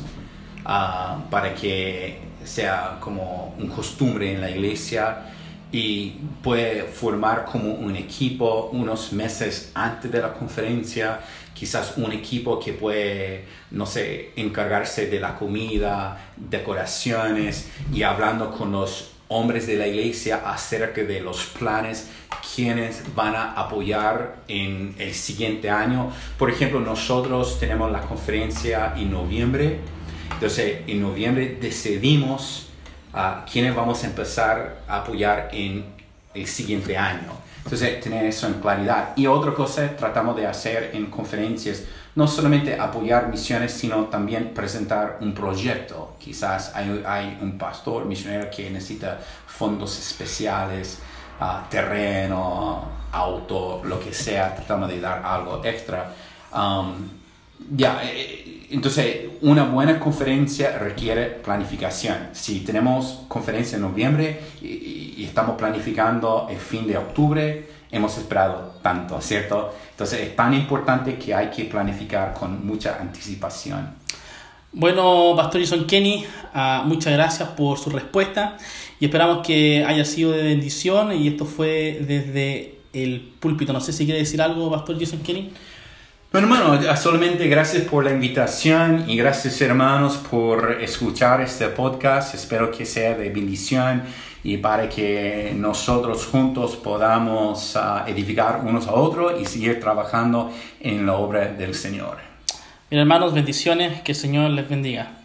uh, 0.66 1.30
para 1.30 1.54
que 1.54 2.20
sea 2.44 2.98
como 3.00 3.54
un 3.60 3.68
costumbre 3.68 4.34
en 4.34 4.40
la 4.40 4.50
iglesia 4.50 5.35
y 5.72 6.12
puede 6.44 6.84
formar 6.84 7.46
como 7.46 7.74
un 7.74 7.96
equipo 7.96 8.70
unos 8.72 9.12
meses 9.14 9.72
antes 9.74 10.12
de 10.12 10.22
la 10.22 10.34
conferencia, 10.34 11.20
quizás 11.54 11.94
un 11.98 12.12
equipo 12.12 12.60
que 12.60 12.74
puede, 12.74 13.46
no 13.72 13.86
sé, 13.86 14.32
encargarse 14.36 15.08
de 15.08 15.20
la 15.20 15.36
comida, 15.36 16.32
decoraciones 16.38 17.70
y 17.94 18.04
hablando 18.04 18.52
con 18.52 18.72
los 18.72 19.12
hombres 19.28 19.66
de 19.66 19.76
la 19.76 19.88
iglesia 19.88 20.44
acerca 20.46 21.04
de 21.04 21.20
los 21.20 21.46
planes, 21.46 22.10
quienes 22.54 23.04
van 23.16 23.36
a 23.36 23.54
apoyar 23.54 24.44
en 24.48 24.96
el 25.00 25.14
siguiente 25.14 25.70
año. 25.70 26.12
Por 26.38 26.50
ejemplo, 26.52 26.80
nosotros 26.80 27.60
tenemos 27.60 27.92
la 27.92 28.02
conferencia 28.02 28.94
en 28.96 29.12
noviembre, 29.12 29.80
entonces 30.32 30.82
en 30.88 31.02
noviembre 31.02 31.58
decidimos 31.60 32.65
uh, 33.16 33.50
quiénes 33.50 33.76
vamos 33.76 34.04
a 34.04 34.08
empezar 34.08 34.80
a 34.88 34.98
apoyar 34.98 35.50
en 35.52 35.86
el 36.34 36.48
siguiente 36.48 36.98
año. 36.98 37.32
Entonces, 37.64 38.00
tener 38.00 38.26
eso 38.26 38.46
en 38.46 38.56
claridad. 38.56 39.14
Y 39.16 39.26
otra 39.26 39.54
cosa 39.54 39.96
tratamos 39.98 40.36
de 40.36 40.46
hacer 40.46 40.92
en 40.94 41.08
conferencias 41.08 41.84
no 42.14 42.28
solamente 42.28 42.80
apoyar 42.80 43.28
misiones, 43.28 43.74
sino 43.74 44.06
también 44.06 44.54
presentar 44.54 45.18
un 45.22 45.34
proyecto. 45.34 46.16
Quizás 46.20 46.74
hay, 46.76 47.04
hay 47.06 47.38
un 47.42 47.58
pastor 47.58 48.06
misionero 48.06 48.50
que 48.50 48.70
necesita 48.70 49.20
fondos 49.48 49.98
especiales, 50.00 51.00
uh, 51.42 51.68
terreno, 51.70 52.86
auto, 53.12 53.82
lo 53.84 54.00
que 54.00 54.14
sea, 54.14 54.56
tratando 54.56 54.88
de 54.88 55.00
dar 55.02 55.26
algo 55.26 55.62
extra. 55.66 56.12
Um, 56.54 57.25
ya, 57.76 58.02
eh, 58.04 58.68
entonces 58.70 59.28
una 59.42 59.64
buena 59.64 60.00
conferencia 60.00 60.78
requiere 60.78 61.26
planificación. 61.28 62.30
Si 62.34 62.62
tenemos 62.62 63.22
conferencia 63.28 63.76
en 63.76 63.82
noviembre 63.84 64.40
y, 64.62 65.14
y 65.18 65.26
estamos 65.26 65.56
planificando 65.58 66.48
el 66.50 66.58
fin 66.58 66.88
de 66.88 66.98
octubre, 66.98 67.68
hemos 67.92 68.18
esperado 68.18 68.76
tanto, 68.82 69.22
¿cierto? 69.22 69.74
Entonces 69.92 70.22
es 70.22 70.36
tan 70.36 70.54
importante 70.54 71.16
que 71.16 71.34
hay 71.34 71.50
que 71.50 71.66
planificar 71.66 72.34
con 72.34 72.66
mucha 72.66 72.98
anticipación. 73.00 73.96
Bueno, 74.74 75.34
Pastor 75.38 75.62
Jason 75.62 75.86
Kenny, 75.86 76.26
uh, 76.54 76.86
muchas 76.86 77.14
gracias 77.14 77.48
por 77.50 77.78
su 77.78 77.90
respuesta 77.90 78.58
y 79.00 79.06
esperamos 79.06 79.46
que 79.46 79.86
haya 79.88 80.04
sido 80.04 80.34
de 80.34 80.44
bendición 80.44 81.14
y 81.14 81.30
esto 81.30 81.46
fue 81.46 82.02
desde 82.06 82.80
el 82.92 83.22
púlpito. 83.40 83.72
No 83.72 83.80
sé 83.80 83.94
si 83.94 84.04
quiere 84.04 84.20
decir 84.20 84.42
algo, 84.42 84.70
Pastor 84.70 85.00
Jason 85.00 85.20
Kenny. 85.20 85.54
Bueno, 86.36 86.54
hermano, 86.54 86.98
solamente 86.98 87.48
gracias 87.48 87.84
por 87.84 88.04
la 88.04 88.12
invitación 88.12 89.10
y 89.10 89.16
gracias, 89.16 89.62
hermanos, 89.62 90.18
por 90.18 90.80
escuchar 90.82 91.40
este 91.40 91.70
podcast. 91.70 92.36
Espero 92.36 92.72
que 92.72 92.86
sea 92.86 93.16
de 93.16 93.30
bendición 93.30 94.04
y 94.44 94.58
para 94.58 94.90
que 94.90 95.54
nosotros 95.56 96.26
juntos 96.26 96.76
podamos 96.76 97.78
uh, 97.78 98.06
edificar 98.10 98.60
unos 98.66 98.86
a 98.86 98.96
otros 98.96 99.42
y 99.42 99.46
seguir 99.46 99.80
trabajando 99.80 100.52
en 100.82 101.06
la 101.06 101.14
obra 101.14 101.54
del 101.54 101.74
Señor. 101.74 102.18
Bien, 102.90 103.00
hermanos, 103.00 103.34
bendiciones, 103.34 104.02
que 104.02 104.12
el 104.12 104.18
Señor 104.18 104.50
les 104.50 104.68
bendiga. 104.68 105.25